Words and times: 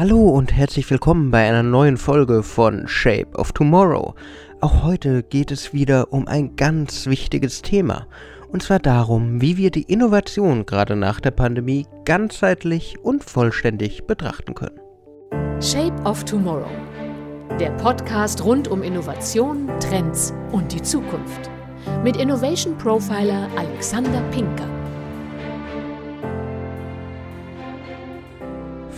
Hallo 0.00 0.30
und 0.30 0.50
herzlich 0.56 0.90
willkommen 0.90 1.30
bei 1.30 1.46
einer 1.46 1.62
neuen 1.62 1.98
Folge 1.98 2.42
von 2.42 2.88
Shape 2.88 3.36
of 3.36 3.52
Tomorrow. 3.52 4.14
Auch 4.62 4.82
heute 4.82 5.22
geht 5.22 5.50
es 5.50 5.74
wieder 5.74 6.10
um 6.10 6.26
ein 6.26 6.56
ganz 6.56 7.04
wichtiges 7.04 7.60
Thema. 7.60 8.06
Und 8.50 8.62
zwar 8.62 8.78
darum, 8.78 9.42
wie 9.42 9.58
wir 9.58 9.70
die 9.70 9.82
Innovation 9.82 10.64
gerade 10.64 10.96
nach 10.96 11.20
der 11.20 11.32
Pandemie 11.32 11.86
ganzheitlich 12.06 12.98
und 13.02 13.24
vollständig 13.24 14.06
betrachten 14.06 14.54
können. 14.54 14.80
Shape 15.60 16.02
of 16.06 16.24
Tomorrow. 16.24 16.70
Der 17.58 17.72
Podcast 17.72 18.42
rund 18.42 18.68
um 18.68 18.82
Innovation, 18.82 19.68
Trends 19.80 20.32
und 20.50 20.72
die 20.72 20.80
Zukunft. 20.80 21.50
Mit 22.02 22.16
Innovation 22.16 22.78
Profiler 22.78 23.50
Alexander 23.54 24.22
Pinker. 24.30 24.79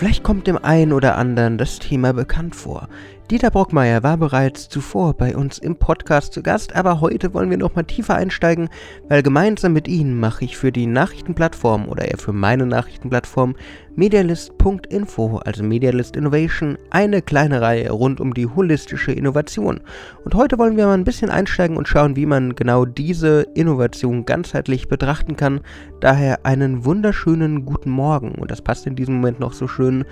Vielleicht 0.02 0.24
kommt 0.24 0.48
dem 0.48 0.58
einen 0.58 0.92
oder 0.92 1.16
anderen 1.16 1.58
das 1.58 1.78
Thema 1.78 2.12
bekannt 2.12 2.56
vor. 2.56 2.88
Dieter 3.32 3.50
Brockmeier 3.50 4.02
war 4.02 4.18
bereits 4.18 4.68
zuvor 4.68 5.14
bei 5.14 5.34
uns 5.34 5.56
im 5.56 5.76
Podcast 5.76 6.34
zu 6.34 6.42
Gast, 6.42 6.76
aber 6.76 7.00
heute 7.00 7.32
wollen 7.32 7.48
wir 7.48 7.56
noch 7.56 7.74
mal 7.74 7.84
tiefer 7.84 8.14
einsteigen, 8.14 8.68
weil 9.08 9.22
gemeinsam 9.22 9.72
mit 9.72 9.88
Ihnen 9.88 10.20
mache 10.20 10.44
ich 10.44 10.58
für 10.58 10.70
die 10.70 10.84
Nachrichtenplattform 10.84 11.88
oder 11.88 12.04
eher 12.04 12.18
für 12.18 12.34
meine 12.34 12.66
Nachrichtenplattform 12.66 13.56
Medialist.info, 13.96 15.38
also 15.38 15.62
Medialist 15.64 16.14
Innovation, 16.14 16.76
eine 16.90 17.22
kleine 17.22 17.62
Reihe 17.62 17.90
rund 17.90 18.20
um 18.20 18.34
die 18.34 18.48
holistische 18.48 19.12
Innovation. 19.12 19.80
Und 20.26 20.34
heute 20.34 20.58
wollen 20.58 20.76
wir 20.76 20.84
mal 20.84 20.92
ein 20.92 21.04
bisschen 21.04 21.30
einsteigen 21.30 21.78
und 21.78 21.88
schauen, 21.88 22.16
wie 22.16 22.26
man 22.26 22.54
genau 22.54 22.84
diese 22.84 23.46
Innovation 23.54 24.26
ganzheitlich 24.26 24.88
betrachten 24.88 25.36
kann. 25.36 25.62
Daher 26.00 26.44
einen 26.44 26.84
wunderschönen 26.84 27.64
guten 27.64 27.88
Morgen 27.88 28.32
und 28.32 28.50
das 28.50 28.60
passt 28.60 28.86
in 28.86 28.94
diesem 28.94 29.14
Moment 29.14 29.40
noch 29.40 29.54
so 29.54 29.68
schön. 29.68 30.04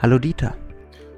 Hallo 0.00 0.20
Dieter. 0.20 0.54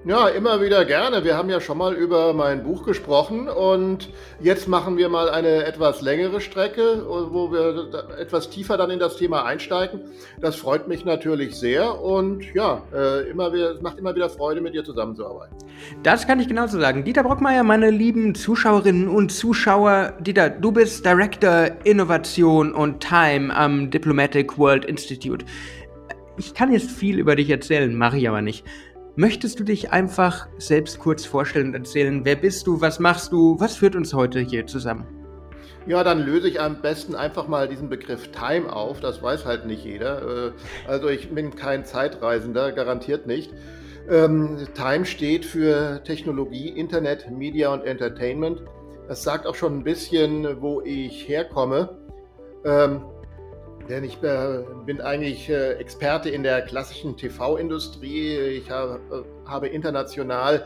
Ja, 0.04 0.26
immer 0.26 0.60
wieder 0.60 0.84
gerne. 0.84 1.22
Wir 1.22 1.36
haben 1.36 1.48
ja 1.48 1.60
schon 1.60 1.78
mal 1.78 1.94
über 1.94 2.32
mein 2.32 2.64
Buch 2.64 2.84
gesprochen 2.84 3.48
und 3.48 4.10
jetzt 4.40 4.66
machen 4.66 4.96
wir 4.96 5.08
mal 5.08 5.30
eine 5.30 5.64
etwas 5.64 6.02
längere 6.02 6.40
Strecke, 6.40 7.04
wo 7.06 7.52
wir 7.52 7.88
etwas 8.18 8.50
tiefer 8.50 8.76
dann 8.76 8.90
in 8.90 8.98
das 8.98 9.16
Thema 9.16 9.44
einsteigen. 9.44 10.00
Das 10.40 10.56
freut 10.56 10.88
mich 10.88 11.04
natürlich 11.04 11.54
sehr 11.54 12.02
und 12.02 12.52
ja, 12.52 12.82
äh, 12.92 13.30
immer 13.30 13.52
wieder, 13.52 13.70
es 13.70 13.80
macht 13.80 13.96
immer 13.96 14.12
wieder 14.12 14.28
Freude, 14.28 14.60
mit 14.60 14.74
dir 14.74 14.82
zusammenzuarbeiten. 14.82 15.56
Das 16.02 16.26
kann 16.26 16.40
ich 16.40 16.48
genauso 16.48 16.80
sagen. 16.80 17.04
Dieter 17.04 17.22
Brockmeier, 17.22 17.62
meine 17.62 17.90
lieben 17.90 18.34
Zuschauerinnen 18.34 19.06
und 19.06 19.30
Zuschauer. 19.30 20.14
Dieter, 20.18 20.50
du 20.50 20.72
bist 20.72 21.06
Director 21.06 21.70
Innovation 21.84 22.74
und 22.74 22.98
Time 22.98 23.54
am 23.54 23.92
Diplomatic 23.92 24.58
World 24.58 24.84
Institute. 24.84 25.44
Ich 26.38 26.54
kann 26.54 26.72
jetzt 26.72 26.90
viel 26.90 27.20
über 27.20 27.36
dich 27.36 27.50
erzählen, 27.50 27.94
mache 27.94 28.18
ich 28.18 28.28
aber 28.28 28.42
nicht. 28.42 28.64
Möchtest 29.14 29.60
du 29.60 29.64
dich 29.64 29.92
einfach 29.92 30.48
selbst 30.56 30.98
kurz 30.98 31.26
vorstellen 31.26 31.68
und 31.68 31.74
erzählen, 31.74 32.24
wer 32.24 32.36
bist 32.36 32.66
du, 32.66 32.80
was 32.80 32.98
machst 32.98 33.30
du, 33.30 33.60
was 33.60 33.76
führt 33.76 33.94
uns 33.94 34.14
heute 34.14 34.40
hier 34.40 34.66
zusammen? 34.66 35.06
Ja, 35.86 36.02
dann 36.02 36.24
löse 36.24 36.48
ich 36.48 36.58
am 36.60 36.80
besten 36.80 37.14
einfach 37.14 37.46
mal 37.46 37.68
diesen 37.68 37.90
Begriff 37.90 38.28
Time 38.28 38.72
auf. 38.72 39.00
Das 39.00 39.22
weiß 39.22 39.44
halt 39.44 39.66
nicht 39.66 39.84
jeder. 39.84 40.46
Äh, 40.46 40.52
also 40.88 41.08
ich 41.08 41.28
bin 41.28 41.54
kein 41.54 41.84
Zeitreisender, 41.84 42.72
garantiert 42.72 43.26
nicht. 43.26 43.52
Ähm, 44.08 44.56
Time 44.74 45.04
steht 45.04 45.44
für 45.44 46.02
Technologie, 46.04 46.68
Internet, 46.70 47.30
Media 47.30 47.70
und 47.72 47.84
Entertainment. 47.84 48.62
Das 49.08 49.22
sagt 49.22 49.46
auch 49.46 49.54
schon 49.54 49.78
ein 49.78 49.84
bisschen, 49.84 50.62
wo 50.62 50.80
ich 50.80 51.28
herkomme. 51.28 51.98
Denn 53.88 54.04
ich 54.04 54.22
äh, 54.22 54.64
bin 54.86 55.00
eigentlich 55.00 55.48
äh, 55.48 55.72
Experte 55.74 56.30
in 56.30 56.42
der 56.42 56.62
klassischen 56.62 57.16
TV-Industrie. 57.16 58.36
Ich 58.36 58.70
habe, 58.70 59.00
äh, 59.10 59.48
habe 59.48 59.68
international 59.68 60.64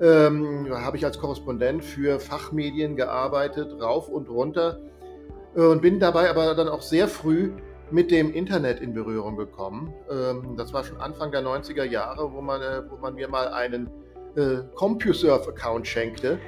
ähm, 0.00 0.68
habe 0.70 0.98
ich 0.98 1.04
als 1.04 1.18
Korrespondent 1.18 1.82
für 1.82 2.20
Fachmedien 2.20 2.96
gearbeitet, 2.96 3.80
rauf 3.80 4.08
und 4.10 4.28
runter 4.28 4.78
und 5.54 5.80
bin 5.80 5.98
dabei 5.98 6.28
aber 6.28 6.54
dann 6.54 6.68
auch 6.68 6.82
sehr 6.82 7.08
früh 7.08 7.52
mit 7.90 8.10
dem 8.10 8.30
Internet 8.34 8.80
in 8.80 8.92
Berührung 8.92 9.38
gekommen. 9.38 9.94
Ähm, 10.10 10.54
das 10.58 10.74
war 10.74 10.84
schon 10.84 10.98
Anfang 10.98 11.32
der 11.32 11.40
90er 11.40 11.84
Jahre, 11.84 12.30
wo 12.30 12.42
man, 12.42 12.60
wo 12.90 12.96
man 12.98 13.14
mir 13.14 13.28
mal 13.28 13.48
einen 13.48 13.88
CompuServe-Account 14.74 15.86
schenkte 15.86 16.38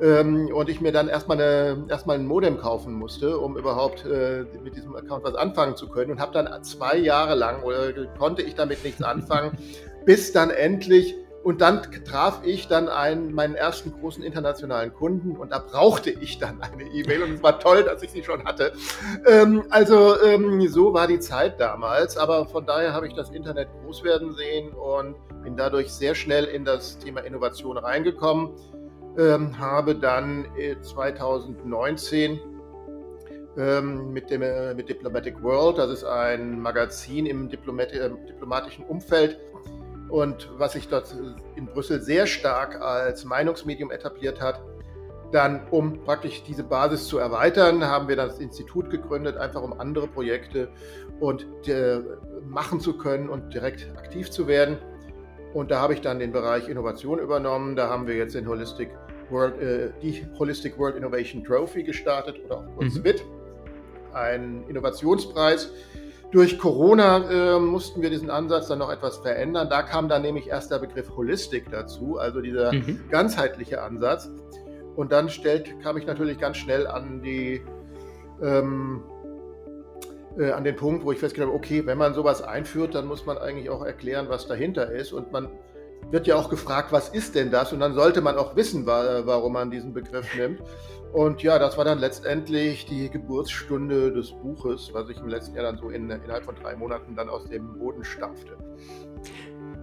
ähm, 0.00 0.48
und 0.54 0.68
ich 0.68 0.80
mir 0.80 0.92
dann 0.92 1.08
erstmal, 1.08 1.40
eine, 1.40 1.84
erstmal 1.88 2.18
ein 2.18 2.26
Modem 2.26 2.58
kaufen 2.58 2.94
musste, 2.94 3.38
um 3.38 3.56
überhaupt 3.56 4.04
äh, 4.04 4.44
mit 4.62 4.76
diesem 4.76 4.94
Account 4.96 5.24
was 5.24 5.34
anfangen 5.34 5.76
zu 5.76 5.88
können. 5.88 6.12
Und 6.12 6.20
habe 6.20 6.32
dann 6.32 6.64
zwei 6.64 6.96
Jahre 6.96 7.34
lang 7.34 7.62
oder 7.62 7.92
konnte 8.18 8.42
ich 8.42 8.54
damit 8.54 8.84
nichts 8.84 9.02
anfangen, 9.02 9.56
bis 10.04 10.32
dann 10.32 10.50
endlich 10.50 11.14
und 11.42 11.60
dann 11.60 11.82
traf 12.04 12.40
ich 12.44 12.68
dann 12.68 12.88
einen, 12.88 13.32
meinen 13.32 13.54
ersten 13.54 13.92
großen 13.92 14.22
internationalen 14.22 14.94
Kunden 14.94 15.36
und 15.36 15.50
da 15.50 15.58
brauchte 15.58 16.10
ich 16.10 16.38
dann 16.38 16.60
eine 16.62 16.84
E-Mail 16.84 17.24
und 17.24 17.32
es 17.34 17.42
war 17.42 17.58
toll, 17.58 17.82
dass 17.82 18.02
ich 18.02 18.10
sie 18.10 18.22
schon 18.22 18.44
hatte. 18.44 18.72
Ähm, 19.26 19.64
also 19.70 20.20
ähm, 20.22 20.66
so 20.68 20.94
war 20.94 21.08
die 21.08 21.18
Zeit 21.18 21.60
damals, 21.60 22.16
aber 22.16 22.46
von 22.46 22.64
daher 22.64 22.92
habe 22.92 23.08
ich 23.08 23.14
das 23.14 23.30
Internet 23.30 23.68
groß 23.82 24.04
werden 24.04 24.34
sehen 24.34 24.72
und 24.72 25.16
bin 25.42 25.56
dadurch 25.56 25.92
sehr 25.92 26.14
schnell 26.14 26.44
in 26.44 26.64
das 26.64 26.98
Thema 26.98 27.20
Innovation 27.22 27.76
reingekommen 27.76 28.50
ähm, 29.18 29.58
habe 29.58 29.94
dann 29.94 30.46
2019 30.80 32.32
äh, 32.32 32.38
ähm, 33.56 34.12
mit, 34.12 34.30
dem, 34.30 34.42
äh, 34.42 34.74
mit 34.74 34.88
Diplomatic 34.88 35.42
World, 35.42 35.78
das 35.78 35.90
ist 35.90 36.04
ein 36.04 36.60
Magazin 36.60 37.26
im 37.26 37.48
Diplomat 37.48 37.92
äh, 37.92 38.10
diplomatischen 38.28 38.84
Umfeld 38.84 39.38
und 40.08 40.50
was 40.56 40.72
sich 40.72 40.88
dort 40.88 41.14
in 41.56 41.66
Brüssel 41.66 42.00
sehr 42.00 42.26
stark 42.26 42.80
als 42.80 43.24
Meinungsmedium 43.24 43.90
etabliert 43.90 44.40
hat, 44.40 44.62
dann, 45.32 45.66
um 45.70 46.04
praktisch 46.04 46.42
diese 46.44 46.62
Basis 46.62 47.06
zu 47.06 47.18
erweitern, 47.18 47.84
haben 47.84 48.08
wir 48.08 48.16
das 48.16 48.38
Institut 48.38 48.90
gegründet, 48.90 49.36
einfach 49.38 49.62
um 49.62 49.78
andere 49.80 50.06
Projekte 50.06 50.68
und 51.20 51.46
äh, 51.66 52.00
machen 52.46 52.80
zu 52.80 52.96
können 52.98 53.28
und 53.28 53.54
direkt 53.54 53.88
aktiv 53.96 54.30
zu 54.30 54.46
werden. 54.46 54.76
Und 55.54 55.70
da 55.70 55.80
habe 55.80 55.94
ich 55.94 56.00
dann 56.00 56.18
den 56.18 56.32
Bereich 56.32 56.68
Innovation 56.68 57.18
übernommen. 57.18 57.76
Da 57.76 57.88
haben 57.88 58.06
wir 58.06 58.14
jetzt 58.16 58.34
den 58.34 58.48
Holistic 58.48 58.90
World, 59.32 59.60
äh, 59.60 59.90
die 60.02 60.26
Holistic 60.38 60.78
World 60.78 60.96
Innovation 60.96 61.42
Trophy 61.42 61.82
gestartet 61.82 62.36
oder 62.44 62.58
auch 62.58 62.76
kurz 62.76 62.94
mhm. 62.94 63.04
WIT, 63.04 63.24
ein 64.12 64.64
Innovationspreis. 64.68 65.72
Durch 66.30 66.58
Corona 66.58 67.56
äh, 67.56 67.58
mussten 67.58 68.00
wir 68.00 68.08
diesen 68.08 68.30
Ansatz 68.30 68.68
dann 68.68 68.78
noch 68.78 68.90
etwas 68.90 69.18
verändern. 69.18 69.68
Da 69.68 69.82
kam 69.82 70.08
dann 70.08 70.22
nämlich 70.22 70.48
erst 70.48 70.70
der 70.70 70.78
Begriff 70.78 71.14
Holistic 71.16 71.70
dazu, 71.70 72.18
also 72.18 72.40
dieser 72.40 72.72
mhm. 72.72 73.00
ganzheitliche 73.10 73.82
Ansatz. 73.82 74.30
Und 74.96 75.12
dann 75.12 75.28
stellt, 75.28 75.80
kam 75.80 75.96
ich 75.96 76.06
natürlich 76.06 76.38
ganz 76.38 76.56
schnell 76.58 76.86
an 76.86 77.22
die 77.22 77.62
ähm, 78.42 79.02
äh, 80.38 80.50
an 80.50 80.64
den 80.64 80.76
Punkt, 80.76 81.04
wo 81.04 81.12
ich 81.12 81.18
festgestellt 81.18 81.48
habe, 81.48 81.56
okay, 81.56 81.84
wenn 81.86 81.98
man 81.98 82.14
sowas 82.14 82.42
einführt, 82.42 82.94
dann 82.94 83.06
muss 83.06 83.26
man 83.26 83.38
eigentlich 83.38 83.68
auch 83.68 83.84
erklären, 83.84 84.26
was 84.28 84.46
dahinter 84.46 84.90
ist. 84.90 85.12
Und 85.12 85.32
man 85.32 85.48
wird 86.10 86.26
ja 86.26 86.36
auch 86.36 86.50
gefragt, 86.50 86.92
was 86.92 87.08
ist 87.08 87.34
denn 87.34 87.50
das? 87.50 87.72
Und 87.72 87.80
dann 87.80 87.94
sollte 87.94 88.20
man 88.20 88.36
auch 88.36 88.56
wissen, 88.56 88.86
warum 88.86 89.52
man 89.52 89.70
diesen 89.70 89.92
Begriff 89.92 90.26
nimmt. 90.36 90.60
Und 91.12 91.42
ja, 91.42 91.58
das 91.58 91.76
war 91.76 91.84
dann 91.84 91.98
letztendlich 91.98 92.86
die 92.86 93.10
Geburtsstunde 93.10 94.12
des 94.12 94.32
Buches, 94.32 94.90
was 94.94 95.10
ich 95.10 95.18
im 95.18 95.28
letzten 95.28 95.54
Jahr 95.54 95.64
dann 95.64 95.76
so 95.76 95.90
in, 95.90 96.08
innerhalb 96.08 96.44
von 96.44 96.54
drei 96.54 96.74
Monaten 96.74 97.14
dann 97.14 97.28
aus 97.28 97.44
dem 97.48 97.78
Boden 97.78 98.02
stampfte. 98.02 98.56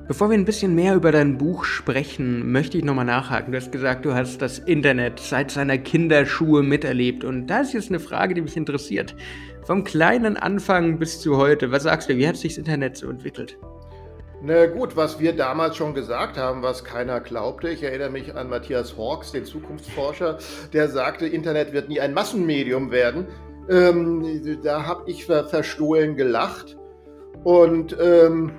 Bevor 0.07 0.31
wir 0.31 0.37
ein 0.39 0.45
bisschen 0.45 0.73
mehr 0.73 0.95
über 0.95 1.11
dein 1.11 1.37
Buch 1.37 1.65
sprechen, 1.65 2.51
möchte 2.51 2.79
ich 2.79 2.83
nochmal 2.83 3.05
nachhaken. 3.05 3.51
Du 3.51 3.59
hast 3.59 3.71
gesagt, 3.71 4.05
du 4.05 4.15
hast 4.15 4.41
das 4.41 4.57
Internet 4.57 5.19
seit 5.19 5.51
seiner 5.51 5.77
Kinderschuhe 5.77 6.63
miterlebt. 6.63 7.23
Und 7.23 7.45
da 7.45 7.61
ist 7.61 7.73
jetzt 7.73 7.89
eine 7.89 7.99
Frage, 7.99 8.33
die 8.33 8.41
mich 8.41 8.57
interessiert. 8.57 9.15
Vom 9.65 9.83
kleinen 9.83 10.35
Anfang 10.35 10.97
bis 10.97 11.21
zu 11.21 11.37
heute, 11.37 11.71
was 11.71 11.83
sagst 11.83 12.09
du, 12.09 12.17
wie 12.17 12.27
hat 12.27 12.37
sich 12.37 12.53
das 12.53 12.57
Internet 12.57 12.97
so 12.97 13.07
entwickelt? 13.07 13.59
Na 14.41 14.67
gut, 14.67 14.95
was 14.95 15.19
wir 15.19 15.33
damals 15.33 15.75
schon 15.75 15.93
gesagt 15.93 16.37
haben, 16.37 16.63
was 16.63 16.85
keiner 16.85 17.19
glaubte. 17.19 17.67
Ich 17.69 17.83
erinnere 17.83 18.09
mich 18.09 18.35
an 18.35 18.49
Matthias 18.49 18.97
Hawks, 18.97 19.33
den 19.33 19.43
Zukunftsforscher, 19.43 20.37
der 20.71 20.87
sagte, 20.87 21.27
Internet 21.27 21.73
wird 21.73 21.89
nie 21.89 21.99
ein 21.99 22.13
Massenmedium 22.13 22.89
werden. 22.89 23.27
Ähm, 23.69 24.61
da 24.63 24.85
habe 24.85 25.09
ich 25.11 25.25
verstohlen 25.25 26.15
gelacht. 26.15 26.77
Und 27.43 27.97
ähm, 28.01 28.53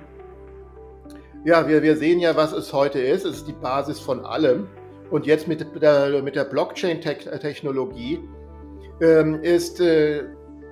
ja, 1.45 1.67
wir, 1.67 1.81
wir 1.81 1.97
sehen 1.97 2.19
ja, 2.19 2.35
was 2.35 2.53
es 2.53 2.71
heute 2.73 2.99
ist. 2.99 3.25
Es 3.25 3.37
ist 3.37 3.47
die 3.47 3.53
Basis 3.53 3.99
von 3.99 4.23
allem. 4.23 4.67
Und 5.09 5.25
jetzt 5.25 5.47
mit 5.47 5.65
der, 5.81 6.21
mit 6.21 6.35
der 6.35 6.45
Blockchain-Technologie 6.45 8.19
ähm, 9.01 9.41
ist 9.41 9.81
äh, 9.81 10.25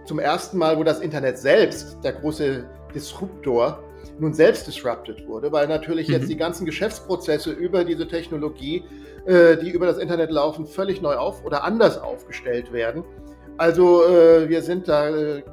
zum 0.06 0.20
ersten 0.20 0.60
Mal, 0.60 0.78
wo 0.78 0.84
das 0.84 1.00
Internet 1.00 1.40
selbst 1.40 1.98
der 2.04 2.14
große 2.14 2.64
Disruptor 2.94 3.84
nun 4.20 4.34
selbst 4.34 4.68
disrupted 4.68 5.28
wurde, 5.28 5.52
weil 5.52 5.68
natürlich 5.68 6.08
mhm. 6.08 6.16
jetzt 6.16 6.30
die 6.30 6.38
ganzen 6.38 6.66
Geschäftsprozesse 6.66 7.52
über 7.52 7.84
diese 7.84 8.08
Technologie, 8.08 8.84
äh, 9.26 9.58
die 9.58 9.70
über 9.70 9.86
das 9.86 9.98
Internet 9.98 10.32
laufen, 10.32 10.66
völlig 10.66 11.02
neu 11.02 11.16
auf 11.16 11.44
oder 11.46 11.64
anders 11.64 11.98
aufgestellt 11.98 12.72
werden. 12.72 13.04
Also 13.58 14.06
äh, 14.06 14.48
wir 14.48 14.62
sind 14.62 14.88
da 14.88 15.10
äh, 15.10 15.44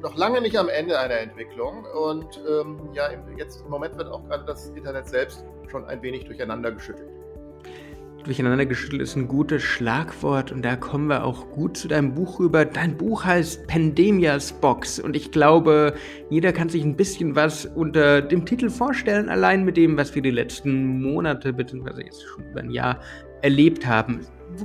noch 0.00 0.16
lange 0.16 0.40
nicht 0.40 0.58
am 0.58 0.68
Ende 0.68 0.98
einer 0.98 1.18
Entwicklung. 1.18 1.84
Und 1.84 2.40
ähm, 2.48 2.90
ja, 2.92 3.10
jetzt 3.36 3.62
im 3.62 3.70
Moment 3.70 3.96
wird 3.96 4.08
auch 4.08 4.24
gerade 4.28 4.44
das 4.44 4.68
Internet 4.70 5.08
selbst 5.08 5.44
schon 5.70 5.84
ein 5.86 6.02
wenig 6.02 6.24
durcheinander 6.24 6.72
geschüttelt. 6.72 7.08
Durcheinander 8.28 8.66
geschüttelt 8.66 9.00
ist 9.00 9.16
ein 9.16 9.26
gutes 9.26 9.62
Schlagwort 9.62 10.52
und 10.52 10.60
da 10.60 10.76
kommen 10.76 11.06
wir 11.06 11.24
auch 11.24 11.48
gut 11.48 11.78
zu 11.78 11.88
deinem 11.88 12.14
Buch 12.14 12.38
rüber. 12.38 12.66
Dein 12.66 12.94
Buch 12.94 13.24
heißt 13.24 13.66
Pandemias 13.68 14.52
Box 14.52 15.00
und 15.00 15.16
ich 15.16 15.32
glaube, 15.32 15.94
jeder 16.28 16.52
kann 16.52 16.68
sich 16.68 16.84
ein 16.84 16.94
bisschen 16.94 17.36
was 17.36 17.64
unter 17.64 18.20
dem 18.20 18.44
Titel 18.44 18.68
vorstellen, 18.68 19.30
allein 19.30 19.64
mit 19.64 19.78
dem, 19.78 19.96
was 19.96 20.14
wir 20.14 20.20
die 20.20 20.30
letzten 20.30 21.00
Monate 21.00 21.54
bzw. 21.54 22.02
jetzt 22.02 22.22
schon 22.22 22.44
über 22.50 22.60
ein 22.60 22.70
Jahr 22.70 23.00
erlebt 23.40 23.86
haben. 23.86 24.20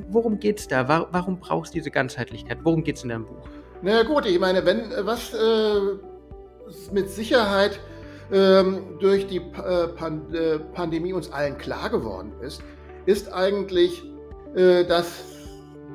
Worum 0.10 0.40
geht's 0.40 0.68
da? 0.68 0.90
Warum 0.90 1.40
brauchst 1.40 1.74
du 1.74 1.78
diese 1.78 1.90
Ganzheitlichkeit? 1.90 2.58
Worum 2.64 2.84
geht 2.84 2.98
es 2.98 3.04
in 3.04 3.10
deinem 3.12 3.26
Buch? 3.26 3.48
Na 3.82 4.04
gut, 4.04 4.26
ich 4.26 4.42
meine, 4.42 4.66
wenn 4.66 4.92
was 5.06 5.34
äh, 5.34 6.92
mit 6.92 7.10
Sicherheit 7.10 7.80
ähm, 8.30 8.98
durch 9.00 9.26
die 9.28 9.38
äh, 9.38 9.86
äh, 9.86 10.60
Pandemie 10.74 11.14
uns 11.14 11.32
allen 11.32 11.58
klar 11.58 11.90
geworden 11.90 12.34
ist, 12.42 12.62
ist 13.06 13.34
eigentlich, 13.34 14.04
äh, 14.56 14.86
dass 14.86 15.26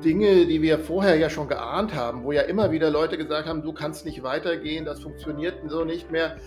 Dinge, 0.03 0.45
die 0.45 0.61
wir 0.61 0.79
vorher 0.79 1.17
ja 1.17 1.29
schon 1.29 1.47
geahnt 1.47 1.93
haben, 1.93 2.23
wo 2.23 2.31
ja 2.31 2.43
immer 2.43 2.71
wieder 2.71 2.89
Leute 2.89 3.17
gesagt 3.17 3.47
haben, 3.47 3.61
du 3.61 3.73
kannst 3.73 4.05
nicht 4.05 4.23
weitergehen, 4.23 4.85
das 4.85 5.01
funktioniert 5.01 5.55
so 5.67 5.83
nicht 5.83 6.11
mehr, 6.11 6.37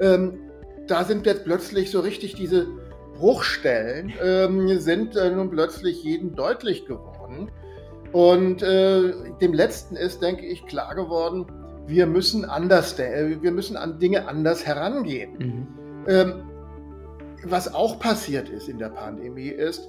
ähm, 0.00 0.50
da 0.86 1.04
sind 1.04 1.26
jetzt 1.26 1.44
plötzlich 1.44 1.90
so 1.90 2.00
richtig 2.00 2.34
diese 2.34 2.68
Bruchstellen, 3.14 4.12
ähm, 4.22 4.78
sind 4.78 5.16
äh, 5.16 5.30
nun 5.30 5.50
plötzlich 5.50 6.02
jedem 6.02 6.34
deutlich 6.34 6.86
geworden. 6.86 7.50
Und 8.12 8.62
äh, 8.62 9.12
dem 9.40 9.52
letzten 9.52 9.94
ist, 9.94 10.22
denke 10.22 10.46
ich, 10.46 10.66
klar 10.66 10.94
geworden, 10.94 11.46
wir 11.86 12.06
müssen 12.06 12.44
anders, 12.44 12.98
wir 12.98 13.50
müssen 13.50 13.76
an 13.76 13.98
Dinge 13.98 14.28
anders 14.28 14.66
herangehen. 14.66 15.32
Mhm. 15.38 15.68
Ähm, 16.08 16.32
was 17.44 17.72
auch 17.72 17.98
passiert 17.98 18.48
ist 18.48 18.68
in 18.68 18.78
der 18.78 18.90
Pandemie 18.90 19.48
ist, 19.48 19.88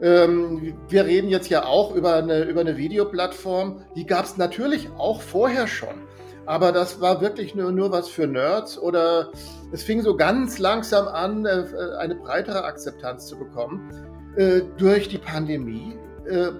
ähm, 0.00 0.74
wir 0.88 1.06
reden 1.06 1.28
jetzt 1.28 1.48
ja 1.48 1.64
auch 1.64 1.94
über 1.94 2.14
eine, 2.14 2.42
über 2.44 2.60
eine 2.60 2.76
Videoplattform. 2.76 3.82
Die 3.94 4.06
gab 4.06 4.24
es 4.24 4.36
natürlich 4.36 4.90
auch 4.98 5.20
vorher 5.20 5.66
schon. 5.66 6.06
Aber 6.44 6.70
das 6.70 7.00
war 7.00 7.20
wirklich 7.20 7.54
nur, 7.54 7.72
nur 7.72 7.90
was 7.90 8.08
für 8.08 8.26
Nerds 8.26 8.78
oder 8.78 9.30
es 9.72 9.82
fing 9.82 10.02
so 10.02 10.16
ganz 10.16 10.58
langsam 10.58 11.08
an, 11.08 11.44
äh, 11.44 11.64
eine 11.98 12.14
breitere 12.14 12.64
Akzeptanz 12.64 13.26
zu 13.26 13.36
bekommen 13.36 13.90
äh, 14.36 14.60
durch 14.78 15.08
die 15.08 15.18
Pandemie. 15.18 15.96
Äh, 16.28 16.52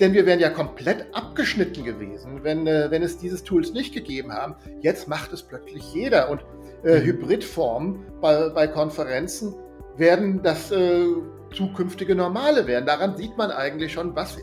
denn 0.00 0.14
wir 0.14 0.26
wären 0.26 0.40
ja 0.40 0.50
komplett 0.50 1.06
abgeschnitten 1.12 1.84
gewesen, 1.84 2.40
wenn, 2.42 2.66
äh, 2.66 2.90
wenn 2.90 3.04
es 3.04 3.18
dieses 3.18 3.44
Tools 3.44 3.72
nicht 3.72 3.94
gegeben 3.94 4.32
haben. 4.32 4.56
Jetzt 4.80 5.06
macht 5.06 5.32
es 5.32 5.42
plötzlich 5.42 5.94
jeder. 5.94 6.28
Und 6.28 6.40
äh, 6.82 6.98
mhm. 6.98 7.04
Hybridformen 7.04 8.06
bei, 8.20 8.48
bei 8.48 8.66
Konferenzen 8.66 9.54
werden 9.96 10.42
das 10.42 10.72
äh, 10.72 11.06
zukünftige 11.52 12.14
Normale 12.14 12.66
werden. 12.66 12.86
Daran 12.86 13.16
sieht 13.16 13.36
man 13.36 13.50
eigentlich 13.50 13.92
schon, 13.92 14.14
was, 14.14 14.38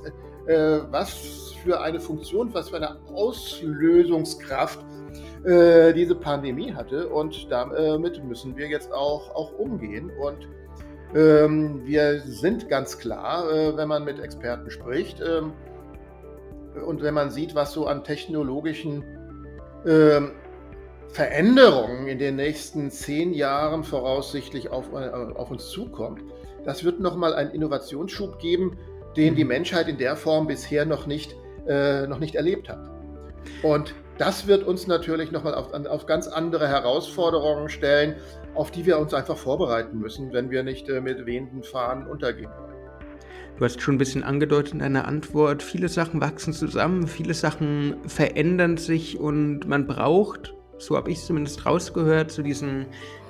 äh, 0.47 0.79
was 0.89 1.53
für 1.63 1.81
eine 1.81 2.00
Funktion, 2.00 2.53
was 2.53 2.69
für 2.69 2.77
eine 2.77 2.97
Auslösungskraft 3.13 4.79
äh, 5.44 5.94
diese 5.94 6.15
Pandemie 6.15 6.73
hatte. 6.73 7.09
Und 7.09 7.51
damit 7.51 8.23
müssen 8.23 8.56
wir 8.57 8.67
jetzt 8.67 8.91
auch, 8.94 9.33
auch 9.35 9.51
umgehen. 9.53 10.11
Und 10.21 10.47
ähm, 11.15 11.81
wir 11.85 12.21
sind 12.21 12.69
ganz 12.69 12.97
klar, 12.97 13.51
äh, 13.51 13.75
wenn 13.75 13.88
man 13.88 14.05
mit 14.05 14.19
Experten 14.19 14.69
spricht 14.69 15.21
ähm, 15.21 15.53
und 16.85 17.01
wenn 17.01 17.15
man 17.15 17.31
sieht, 17.31 17.55
was 17.55 17.73
so 17.73 17.88
an 17.88 18.03
technologischen 18.03 19.03
ähm, 19.88 20.31
Veränderungen 21.12 22.07
in 22.07 22.19
den 22.19 22.35
nächsten 22.35 22.91
zehn 22.91 23.33
Jahren 23.33 23.83
voraussichtlich 23.83 24.69
auf, 24.69 24.94
äh, 24.94 25.09
auf 25.09 25.50
uns 25.50 25.69
zukommt, 25.69 26.21
das 26.65 26.83
wird 26.83 27.00
nochmal 27.00 27.33
einen 27.33 27.51
Innovationsschub 27.51 28.39
geben, 28.39 28.77
den 29.15 29.35
die 29.35 29.44
mhm. 29.44 29.50
Menschheit 29.50 29.88
in 29.88 29.97
der 29.97 30.15
Form 30.15 30.47
bisher 30.47 30.85
noch 30.85 31.07
nicht, 31.07 31.35
äh, 31.67 32.07
noch 32.07 32.19
nicht 32.19 32.35
erlebt 32.35 32.69
hat. 32.69 32.89
Und 33.63 33.95
das 34.17 34.47
wird 34.47 34.63
uns 34.63 34.85
natürlich 34.88 35.31
nochmal 35.31 35.56
auf, 35.56 35.73
auf 35.73 36.06
ganz 36.06 36.27
andere 36.27 36.67
Herausforderungen 36.67 37.69
stellen, 37.69 38.15
auf 38.53 38.71
die 38.71 38.85
wir 38.85 39.00
uns 39.00 39.13
einfach 39.13 39.38
vorbereiten 39.38 39.97
müssen, 39.97 40.33
wenn 40.33 40.51
wir 40.51 40.63
nicht 40.63 40.89
äh, 40.89 41.01
mit 41.01 41.25
wehenden 41.25 41.63
Fahnen 41.63 42.07
untergehen 42.07 42.51
wollen. 42.59 42.69
Du 43.57 43.65
hast 43.65 43.81
schon 43.81 43.95
ein 43.95 43.97
bisschen 43.97 44.23
angedeutet 44.23 44.73
in 44.73 44.79
deiner 44.79 45.05
Antwort, 45.05 45.63
viele 45.63 45.89
Sachen 45.89 46.21
wachsen 46.21 46.53
zusammen, 46.53 47.07
viele 47.07 47.33
Sachen 47.33 47.97
verändern 48.07 48.77
sich 48.77 49.19
und 49.19 49.67
man 49.67 49.85
braucht 49.85 50.53
so 50.79 50.95
habe 50.95 51.11
ich 51.11 51.17
es 51.17 51.25
zumindest 51.25 51.65
rausgehört, 51.65 52.31
zu 52.31 52.41
diesem, 52.41 52.85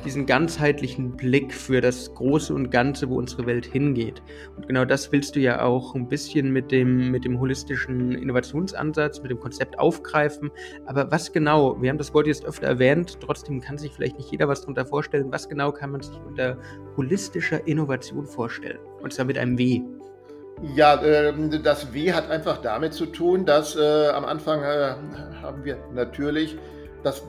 diesen 0.06 0.26
ganzheitlichen 0.26 1.18
Blick 1.18 1.54
für 1.54 1.82
das 1.82 2.14
Große 2.14 2.54
und 2.54 2.70
Ganze, 2.70 3.10
wo 3.10 3.18
unsere 3.18 3.46
Welt 3.46 3.66
hingeht. 3.66 4.22
Und 4.56 4.68
genau 4.68 4.86
das 4.86 5.12
willst 5.12 5.36
du 5.36 5.40
ja 5.40 5.62
auch 5.62 5.96
ein 5.96 6.08
bisschen 6.08 6.52
mit 6.52 6.72
dem, 6.72 7.12
mit 7.12 7.26
dem 7.26 7.40
holistischen 7.40 8.12
Innovationsansatz, 8.14 9.22
mit 9.22 9.32
dem 9.32 9.40
Konzept 9.40 9.78
aufgreifen. 9.80 10.52
Aber 10.86 11.12
was 11.12 11.32
genau, 11.32 11.82
wir 11.82 11.90
haben 11.90 11.98
das 11.98 12.14
Wort 12.14 12.28
jetzt 12.28 12.46
öfter 12.46 12.68
erwähnt, 12.68 13.18
trotzdem 13.20 13.60
kann 13.60 13.78
sich 13.78 13.92
vielleicht 13.92 14.18
nicht 14.18 14.32
jeder 14.32 14.48
was 14.48 14.62
darunter 14.62 14.86
vorstellen. 14.86 15.32
Was 15.32 15.50
genau 15.50 15.72
kann 15.72 15.92
man 15.92 16.02
sich 16.02 16.18
unter 16.26 16.58
holistischer 16.96 17.68
Innovation 17.68 18.26
vorstellen? 18.26 18.80
Und 19.02 19.12
zwar 19.12 19.26
mit 19.26 19.38
einem 19.38 19.58
W. 19.58 19.82
Ja, 20.76 21.02
ähm, 21.02 21.64
das 21.64 21.94
W 21.94 22.12
hat 22.12 22.30
einfach 22.30 22.58
damit 22.62 22.94
zu 22.94 23.06
tun, 23.06 23.46
dass 23.46 23.76
äh, 23.76 24.10
am 24.10 24.26
Anfang 24.26 24.62
äh, 24.62 24.96
haben 25.42 25.64
wir 25.64 25.78
natürlich 25.94 26.58
das, 27.04 27.24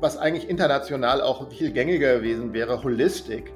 was 0.00 0.16
eigentlich 0.16 0.48
international 0.48 1.20
auch 1.20 1.50
viel 1.50 1.72
gängiger 1.72 2.16
gewesen 2.16 2.52
wäre, 2.52 2.82
Holistik. 2.82 3.52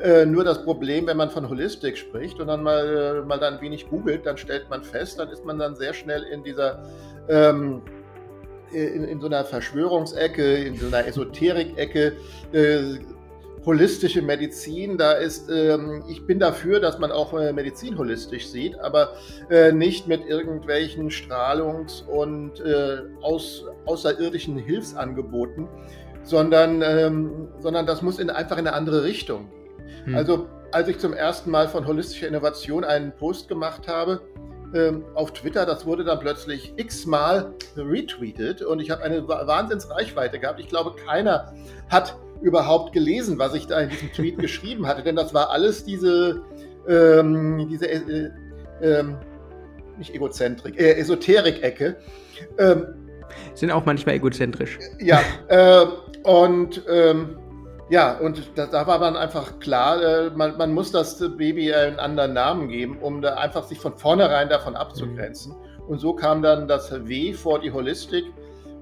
Äh, 0.00 0.26
nur 0.26 0.44
das 0.44 0.62
Problem, 0.62 1.06
wenn 1.06 1.16
man 1.16 1.30
von 1.30 1.48
Holistik 1.48 1.96
spricht 1.96 2.38
und 2.38 2.48
dann 2.48 2.62
mal, 2.62 3.24
mal 3.26 3.38
dann 3.38 3.60
wenig 3.60 3.88
googelt, 3.88 4.26
dann 4.26 4.36
stellt 4.36 4.68
man 4.68 4.82
fest, 4.82 5.18
dann 5.18 5.28
ist 5.30 5.44
man 5.44 5.58
dann 5.58 5.74
sehr 5.74 5.94
schnell 5.94 6.22
in 6.24 6.44
dieser 6.44 6.82
ähm, 7.28 7.82
in, 8.72 9.04
in, 9.04 9.20
so 9.20 9.26
einer 9.26 9.44
Verschwörungsecke, 9.44 10.54
in 10.64 10.76
so 10.76 10.86
einer 10.86 11.06
Esoterik-Ecke, 11.06 12.12
äh, 12.52 12.98
holistische 13.66 14.22
Medizin, 14.22 14.96
da 14.96 15.12
ist, 15.12 15.50
ähm, 15.50 16.04
ich 16.08 16.24
bin 16.24 16.38
dafür, 16.38 16.80
dass 16.80 16.98
man 16.98 17.10
auch 17.10 17.34
äh, 17.34 17.52
Medizin 17.52 17.98
holistisch 17.98 18.46
sieht, 18.46 18.78
aber 18.78 19.14
äh, 19.50 19.72
nicht 19.72 20.06
mit 20.06 20.24
irgendwelchen 20.24 21.10
Strahlungs- 21.10 22.04
und 22.06 22.60
äh, 22.60 23.02
aus, 23.20 23.64
außerirdischen 23.84 24.56
Hilfsangeboten, 24.56 25.68
sondern, 26.22 26.80
ähm, 26.82 27.48
sondern 27.58 27.86
das 27.86 28.02
muss 28.02 28.20
in, 28.20 28.30
einfach 28.30 28.56
in 28.56 28.66
eine 28.66 28.76
andere 28.76 29.02
Richtung 29.02 29.50
gehen. 29.50 29.66
Hm. 30.06 30.14
Also, 30.16 30.46
als 30.72 30.88
ich 30.88 30.98
zum 30.98 31.12
ersten 31.12 31.50
Mal 31.50 31.68
von 31.68 31.86
holistischer 31.86 32.28
Innovation 32.28 32.84
einen 32.84 33.12
Post 33.12 33.48
gemacht 33.48 33.88
habe, 33.88 34.20
ähm, 34.74 35.04
auf 35.14 35.32
Twitter, 35.32 35.64
das 35.64 35.86
wurde 35.86 36.04
dann 36.04 36.18
plötzlich 36.18 36.72
x-mal 36.76 37.54
retweetet 37.76 38.62
und 38.62 38.80
ich 38.80 38.90
habe 38.90 39.02
eine 39.02 39.26
Wahnsinnsreichweite 39.26 40.38
gehabt. 40.38 40.60
Ich 40.60 40.68
glaube, 40.68 40.94
keiner 40.96 41.54
hat 41.88 42.16
überhaupt 42.40 42.92
gelesen, 42.92 43.38
was 43.38 43.54
ich 43.54 43.66
da 43.66 43.80
in 43.80 43.90
diesem 43.90 44.12
Tweet 44.12 44.38
geschrieben 44.40 44.86
hatte, 44.86 45.02
denn 45.02 45.16
das 45.16 45.34
war 45.34 45.50
alles 45.50 45.84
diese, 45.84 46.42
ähm, 46.88 47.68
diese 47.70 47.88
äh, 47.90 48.30
äh, 48.80 49.04
nicht 49.98 50.14
Egozentrik, 50.14 50.78
äh, 50.78 50.94
Esoterik-Ecke. 50.98 51.96
Ähm, 52.58 52.86
Sind 53.54 53.70
auch 53.70 53.86
manchmal 53.86 54.16
egozentrisch. 54.16 54.78
Ja, 55.00 55.20
äh, 55.48 55.86
und 56.24 56.82
ähm, 56.88 57.38
ja, 57.88 58.18
und 58.18 58.42
da, 58.56 58.66
da, 58.66 58.86
war 58.86 58.98
dann 58.98 59.16
einfach 59.16 59.60
klar, 59.60 60.02
äh, 60.02 60.30
man, 60.30 60.56
man, 60.56 60.74
muss 60.74 60.90
das 60.90 61.18
Baby 61.36 61.72
einen 61.72 62.00
anderen 62.00 62.32
Namen 62.32 62.68
geben, 62.68 62.98
um 63.00 63.22
da 63.22 63.34
einfach 63.34 63.64
sich 63.64 63.78
von 63.78 63.96
vornherein 63.96 64.48
davon 64.48 64.74
abzugrenzen. 64.74 65.52
Mhm. 65.52 65.88
Und 65.88 65.98
so 66.00 66.12
kam 66.12 66.42
dann 66.42 66.66
das 66.66 66.90
W 67.06 67.32
vor 67.32 67.60
die 67.60 67.70
Holistik 67.70 68.24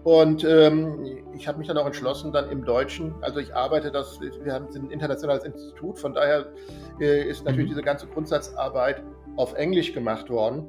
und 0.05 0.45
ähm, 0.45 1.25
ich 1.35 1.49
habe 1.49 1.59
mich 1.59 1.67
dann 1.67 1.79
auch 1.79 1.87
entschlossen, 1.87 2.31
dann 2.31 2.51
im 2.51 2.65
Deutschen, 2.65 3.15
also 3.23 3.41
ich 3.41 3.55
arbeite 3.55 3.91
das, 3.91 4.21
wir 4.21 4.53
haben 4.53 4.69
ein 4.75 4.91
internationales 4.91 5.45
Institut, 5.45 5.99
von 5.99 6.13
daher 6.13 6.47
äh, 7.01 7.27
ist 7.27 7.47
natürlich 7.47 7.67
mhm. 7.67 7.71
diese 7.71 7.83
ganze 7.83 8.07
Grundsatzarbeit 8.09 9.03
auf 9.37 9.55
Englisch 9.55 9.95
gemacht 9.95 10.29
worden. 10.29 10.69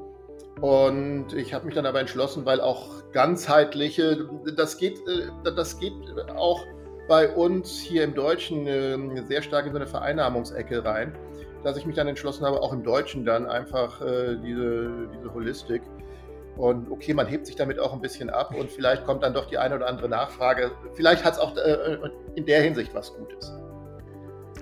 Und 0.61 1.33
ich 1.33 1.53
habe 1.53 1.65
mich 1.65 1.75
dann 1.75 1.85
aber 1.85 1.99
entschlossen, 1.99 2.45
weil 2.45 2.61
auch 2.61 3.11
ganzheitliche, 3.11 4.25
das 4.55 4.77
geht, 4.77 4.99
äh, 4.99 5.27
das 5.43 5.77
geht 5.79 5.93
auch 6.33 6.63
bei 7.09 7.29
uns 7.29 7.77
hier 7.77 8.05
im 8.05 8.15
Deutschen 8.15 8.65
äh, 8.67 8.97
sehr 9.27 9.41
stark 9.41 9.65
in 9.65 9.73
so 9.73 9.77
eine 9.77 9.87
Vereinnahmungsecke 9.87 10.85
rein, 10.85 11.13
dass 11.65 11.75
ich 11.75 11.85
mich 11.85 11.97
dann 11.97 12.07
entschlossen 12.07 12.45
habe, 12.45 12.61
auch 12.61 12.71
im 12.71 12.83
Deutschen 12.83 13.25
dann 13.25 13.47
einfach 13.47 13.99
äh, 14.01 14.37
diese, 14.37 15.09
diese 15.13 15.33
Holistik 15.33 15.81
und 16.57 16.89
okay, 16.89 17.13
man 17.13 17.27
hebt 17.27 17.45
sich 17.47 17.55
damit 17.55 17.79
auch 17.79 17.93
ein 17.93 18.01
bisschen 18.01 18.29
ab 18.29 18.53
und 18.57 18.71
vielleicht 18.71 19.05
kommt 19.05 19.23
dann 19.23 19.33
doch 19.33 19.47
die 19.47 19.57
eine 19.57 19.75
oder 19.75 19.87
andere 19.87 20.09
Nachfrage. 20.09 20.71
Vielleicht 20.93 21.23
hat 21.23 21.33
es 21.33 21.39
auch 21.39 21.55
äh, 21.57 21.97
in 22.35 22.45
der 22.45 22.61
Hinsicht 22.61 22.93
was 22.93 23.13
Gutes. 23.13 23.53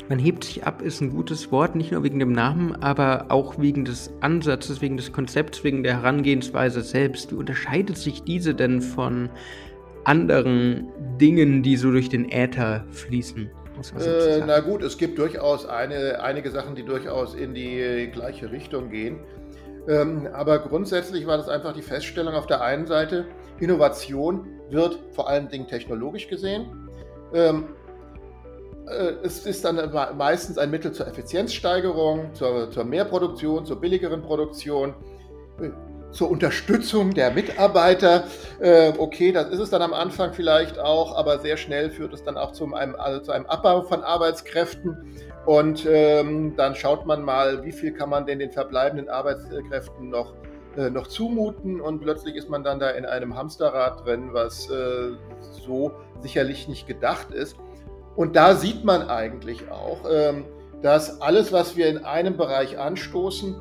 Man 0.09 0.19
hebt 0.19 0.43
sich 0.43 0.65
ab 0.65 0.81
ist 0.81 0.99
ein 1.01 1.11
gutes 1.11 1.51
Wort, 1.51 1.75
nicht 1.75 1.91
nur 1.91 2.03
wegen 2.03 2.19
dem 2.19 2.33
Namen, 2.33 2.75
aber 2.81 3.27
auch 3.29 3.57
wegen 3.57 3.85
des 3.85 4.11
Ansatzes, 4.19 4.81
wegen 4.81 4.97
des 4.97 5.13
Konzepts, 5.13 5.63
wegen 5.63 5.81
der 5.81 6.01
Herangehensweise 6.01 6.81
selbst. 6.81 7.31
Wie 7.31 7.35
unterscheidet 7.35 7.97
sich 7.97 8.23
diese 8.23 8.53
denn 8.53 8.81
von 8.81 9.29
anderen 10.03 10.89
Dingen, 11.21 11.63
die 11.63 11.77
so 11.77 11.91
durch 11.91 12.09
den 12.09 12.29
Äther 12.29 12.85
fließen? 12.91 13.49
Äh, 13.99 14.41
na 14.45 14.59
gut, 14.59 14.83
es 14.83 14.97
gibt 14.97 15.17
durchaus 15.17 15.65
eine, 15.65 16.21
einige 16.21 16.51
Sachen, 16.51 16.75
die 16.75 16.83
durchaus 16.83 17.33
in 17.33 17.53
die 17.53 18.09
gleiche 18.13 18.51
Richtung 18.51 18.89
gehen. 18.89 19.19
Ähm, 19.87 20.29
aber 20.33 20.59
grundsätzlich 20.59 21.27
war 21.27 21.37
das 21.37 21.49
einfach 21.49 21.73
die 21.73 21.81
Feststellung 21.81 22.35
auf 22.35 22.47
der 22.47 22.61
einen 22.61 22.87
Seite, 22.87 23.25
Innovation 23.59 24.47
wird 24.69 24.99
vor 25.11 25.29
allen 25.29 25.49
Dingen 25.49 25.67
technologisch 25.67 26.27
gesehen. 26.27 26.89
Ähm, 27.33 27.69
äh, 28.87 29.13
es 29.23 29.45
ist 29.45 29.65
dann 29.65 29.91
meistens 30.17 30.57
ein 30.57 30.71
Mittel 30.71 30.91
zur 30.91 31.07
Effizienzsteigerung, 31.07 32.33
zur, 32.33 32.71
zur 32.71 32.83
Mehrproduktion, 32.83 33.65
zur 33.65 33.79
billigeren 33.79 34.21
Produktion, 34.21 34.93
äh, 35.61 35.69
zur 36.13 36.29
Unterstützung 36.29 37.13
der 37.13 37.31
Mitarbeiter. 37.31 38.25
Äh, 38.59 38.93
okay, 38.97 39.31
das 39.31 39.49
ist 39.49 39.59
es 39.59 39.69
dann 39.69 39.81
am 39.81 39.93
Anfang 39.93 40.33
vielleicht 40.33 40.79
auch, 40.79 41.17
aber 41.17 41.39
sehr 41.39 41.57
schnell 41.57 41.89
führt 41.89 42.13
es 42.13 42.23
dann 42.23 42.37
auch 42.37 42.51
zu 42.51 42.73
einem, 42.73 42.95
also 42.95 43.19
zu 43.19 43.31
einem 43.31 43.45
Abbau 43.47 43.81
von 43.81 44.03
Arbeitskräften. 44.03 45.15
Und 45.45 45.85
ähm, 45.85 46.55
dann 46.55 46.75
schaut 46.75 47.05
man 47.05 47.21
mal, 47.21 47.65
wie 47.65 47.71
viel 47.71 47.91
kann 47.91 48.09
man 48.09 48.25
denn 48.25 48.39
den 48.39 48.51
verbleibenden 48.51 49.09
Arbeitskräften 49.09 50.09
noch, 50.09 50.33
äh, 50.77 50.89
noch 50.89 51.07
zumuten. 51.07 51.81
Und 51.81 51.99
plötzlich 51.99 52.35
ist 52.35 52.49
man 52.49 52.63
dann 52.63 52.79
da 52.79 52.91
in 52.91 53.05
einem 53.05 53.35
Hamsterrad 53.35 54.05
drin, 54.05 54.29
was 54.31 54.69
äh, 54.69 55.11
so 55.65 55.91
sicherlich 56.21 56.67
nicht 56.67 56.87
gedacht 56.87 57.31
ist. 57.31 57.57
Und 58.15 58.35
da 58.35 58.55
sieht 58.55 58.85
man 58.85 59.09
eigentlich 59.09 59.69
auch, 59.71 60.05
ähm, 60.09 60.45
dass 60.81 61.21
alles, 61.21 61.51
was 61.51 61.75
wir 61.75 61.87
in 61.87 62.05
einem 62.05 62.37
Bereich 62.37 62.77
anstoßen, 62.77 63.55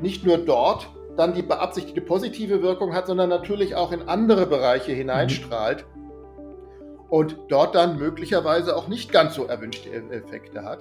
nicht 0.00 0.24
nur 0.24 0.38
dort 0.38 0.88
dann 1.16 1.34
die 1.34 1.42
beabsichtigte 1.42 2.00
positive 2.00 2.62
Wirkung 2.62 2.94
hat, 2.94 3.06
sondern 3.06 3.28
natürlich 3.28 3.74
auch 3.74 3.92
in 3.92 4.08
andere 4.08 4.46
Bereiche 4.46 4.92
hineinstrahlt 4.92 5.84
mhm. 5.94 7.00
und 7.10 7.36
dort 7.48 7.74
dann 7.74 7.98
möglicherweise 7.98 8.76
auch 8.76 8.88
nicht 8.88 9.12
ganz 9.12 9.34
so 9.34 9.44
erwünschte 9.44 9.88
e-, 9.90 10.14
Effekte 10.14 10.64
hat. 10.64 10.80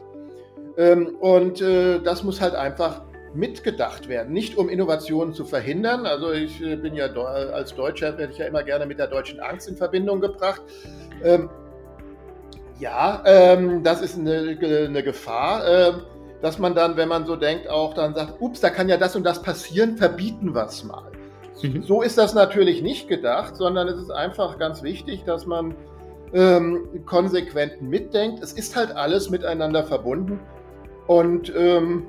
Ähm, 0.78 1.16
und 1.20 1.62
äh, 1.62 2.00
das 2.00 2.24
muss 2.24 2.40
halt 2.40 2.56
einfach 2.56 3.02
mitgedacht 3.34 4.10
werden, 4.10 4.34
nicht 4.34 4.58
um 4.58 4.70
Innovationen 4.70 5.34
zu 5.34 5.46
verhindern. 5.46 6.06
Also 6.06 6.32
ich 6.32 6.62
äh, 6.62 6.76
bin 6.76 6.96
ja 6.96 7.06
als 7.06 7.76
Deutscher, 7.76 8.18
werde 8.18 8.34
ich 8.34 8.40
ja 8.40 8.46
immer 8.46 8.64
gerne 8.64 8.86
mit 8.86 9.00
der 9.00 9.08
deutschen 9.08 9.40
Angst 9.40 9.68
in 9.68 9.78
Verbindung 9.78 10.22
gebracht. 10.22 10.62
Ähm, 11.24 11.50
ja, 12.80 13.22
ähm, 13.26 13.84
das 13.84 14.02
ist 14.02 14.18
eine, 14.18 14.58
eine 14.60 15.04
Gefahr 15.04 15.64
dass 16.42 16.60
man 16.60 16.74
dann, 16.76 16.98
wenn 16.98 17.08
man 17.08 17.26
so 17.26 17.36
denkt, 17.36 17.70
auch 17.70 17.94
dann 17.94 18.14
sagt, 18.16 18.42
ups, 18.42 18.62
da 18.62 18.70
kann 18.70 18.90
ja 18.90 18.98
das 18.98 19.16
und 19.16 19.24
das 19.24 19.42
passieren, 19.42 19.98
verbieten 19.98 20.54
wir 20.54 20.66
es 20.66 20.84
mal. 20.84 21.12
Mhm. 21.62 21.84
So 21.84 22.02
ist 22.02 22.18
das 22.18 22.34
natürlich 22.34 22.82
nicht 22.82 23.08
gedacht, 23.08 23.56
sondern 23.56 23.88
es 23.88 24.00
ist 24.00 24.12
einfach 24.12 24.58
ganz 24.58 24.82
wichtig, 24.84 25.24
dass 25.26 25.46
man 25.46 25.76
ähm, 26.34 27.04
konsequent 27.06 27.82
mitdenkt. 27.82 28.42
Es 28.42 28.54
ist 28.54 28.76
halt 28.76 28.96
alles 28.96 29.30
miteinander 29.30 29.84
verbunden 29.84 30.40
und 31.08 31.54
ähm, 31.56 32.08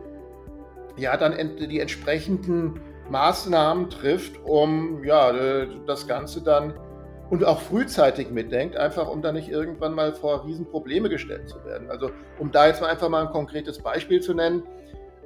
ja, 0.97 1.17
dann 1.17 1.35
die 1.59 1.81
entsprechenden 1.81 2.81
Maßnahmen 3.11 3.91
trifft, 3.91 4.41
um 4.45 5.05
ja, 5.05 5.33
das 5.87 6.07
Ganze 6.07 6.43
dann 6.43 6.75
und 7.33 7.47
auch 7.47 7.63
frühzeitig 7.63 8.31
mitdenkt, 8.31 8.77
einfach 8.77 9.09
um 9.09 9.23
da 9.23 9.33
nicht 9.33 9.49
irgendwann 9.49 9.95
mal 9.95 10.13
vor 10.13 10.45
Riesenprobleme 10.45 11.09
gestellt 11.09 11.49
zu 11.49 11.65
werden. 11.65 11.91
Also 11.91 12.11
um 12.39 12.53
da 12.53 12.67
jetzt 12.67 12.83
mal 12.83 12.89
einfach 12.89 13.09
mal 13.09 13.23
ein 13.23 13.33
konkretes 13.33 13.79
Beispiel 13.79 14.21
zu 14.21 14.35
nennen. 14.35 14.65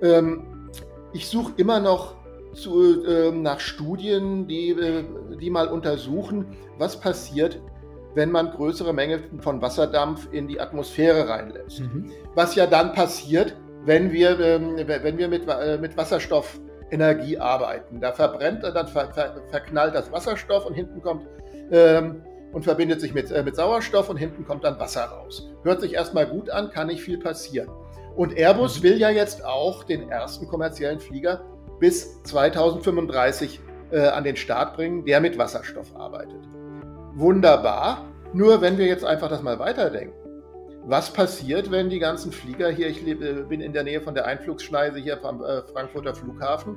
Ähm, 0.00 0.70
ich 1.12 1.26
suche 1.26 1.54
immer 1.56 1.80
noch 1.80 2.14
zu, 2.54 3.04
ähm, 3.04 3.42
nach 3.42 3.58
Studien, 3.58 4.46
die, 4.46 4.70
äh, 4.70 5.02
die 5.40 5.50
mal 5.50 5.66
untersuchen, 5.66 6.56
was 6.78 7.00
passiert, 7.00 7.60
wenn 8.14 8.30
man 8.30 8.52
größere 8.52 8.92
Mengen 8.92 9.40
von 9.40 9.60
Wasserdampf 9.60 10.28
in 10.30 10.46
die 10.46 10.60
Atmosphäre 10.60 11.28
reinlässt. 11.28 11.80
Mhm. 11.80 12.12
Was 12.36 12.54
ja 12.54 12.68
dann 12.68 12.92
passiert, 12.92 13.56
wenn 13.84 14.12
wir, 14.12 14.38
ähm, 14.38 14.76
wenn 14.76 15.18
wir 15.18 15.26
mit, 15.26 15.48
äh, 15.48 15.76
mit 15.76 15.96
Wasserstoffenergie 15.96 17.38
arbeiten. 17.38 17.98
Da 18.00 18.12
verbrennt, 18.12 18.62
dann 18.62 18.86
ver, 18.86 19.12
ver, 19.12 19.42
verknallt 19.50 19.96
das 19.96 20.12
Wasserstoff 20.12 20.66
und 20.66 20.74
hinten 20.74 21.02
kommt 21.02 21.26
ähm, 21.70 22.22
und 22.52 22.62
verbindet 22.62 23.00
sich 23.00 23.12
mit, 23.14 23.30
äh, 23.30 23.42
mit 23.42 23.56
Sauerstoff 23.56 24.08
und 24.08 24.16
hinten 24.16 24.46
kommt 24.46 24.64
dann 24.64 24.78
Wasser 24.78 25.04
raus. 25.04 25.48
Hört 25.62 25.80
sich 25.80 25.94
erstmal 25.94 26.26
gut 26.26 26.50
an, 26.50 26.70
kann 26.70 26.86
nicht 26.86 27.02
viel 27.02 27.18
passieren. 27.18 27.68
Und 28.16 28.36
Airbus 28.36 28.78
mhm. 28.78 28.82
will 28.84 28.98
ja 28.98 29.10
jetzt 29.10 29.44
auch 29.44 29.84
den 29.84 30.08
ersten 30.08 30.46
kommerziellen 30.48 31.00
Flieger 31.00 31.42
bis 31.78 32.22
2035 32.22 33.60
äh, 33.90 34.00
an 34.06 34.24
den 34.24 34.36
Start 34.36 34.74
bringen, 34.74 35.04
der 35.04 35.20
mit 35.20 35.38
Wasserstoff 35.38 35.94
arbeitet. 35.94 36.40
Wunderbar. 37.14 38.06
Nur 38.32 38.60
wenn 38.60 38.78
wir 38.78 38.86
jetzt 38.86 39.04
einfach 39.04 39.28
das 39.28 39.42
mal 39.42 39.58
weiterdenken. 39.58 40.14
Was 40.84 41.12
passiert, 41.12 41.70
wenn 41.70 41.90
die 41.90 41.98
ganzen 41.98 42.30
Flieger 42.30 42.70
hier, 42.70 42.88
ich 42.88 43.02
lebe, 43.02 43.44
bin 43.48 43.60
in 43.60 43.72
der 43.72 43.82
Nähe 43.82 44.00
von 44.00 44.14
der 44.14 44.24
Einflugsschneise 44.26 44.98
hier 44.98 45.18
vom 45.18 45.42
äh, 45.42 45.62
Frankfurter 45.72 46.14
Flughafen, 46.14 46.76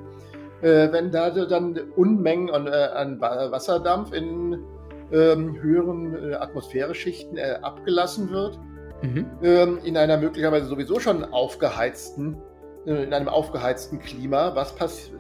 äh, 0.62 0.91
wenn 0.91 1.12
da 1.12 1.29
dann 1.29 1.79
Unmengen 1.96 2.50
an, 2.50 2.67
äh, 2.67 2.72
an 2.72 3.22
Wasserdampf 3.22 4.12
in 4.12 4.63
ähm, 5.11 5.61
höheren 5.61 6.31
äh, 6.31 6.35
Atmosphäreschichten 6.35 7.37
äh, 7.37 7.59
abgelassen 7.61 8.29
wird, 8.29 8.59
mhm. 9.01 9.25
ähm, 9.41 9.79
in 9.83 9.97
einer 9.97 10.17
möglicherweise 10.17 10.67
sowieso 10.67 10.99
schon 10.99 11.23
aufgeheizten, 11.23 12.37
äh, 12.85 13.03
in 13.03 13.13
einem 13.13 13.27
aufgeheizten 13.27 13.99
Klima. 13.99 14.55
Was 14.55 14.75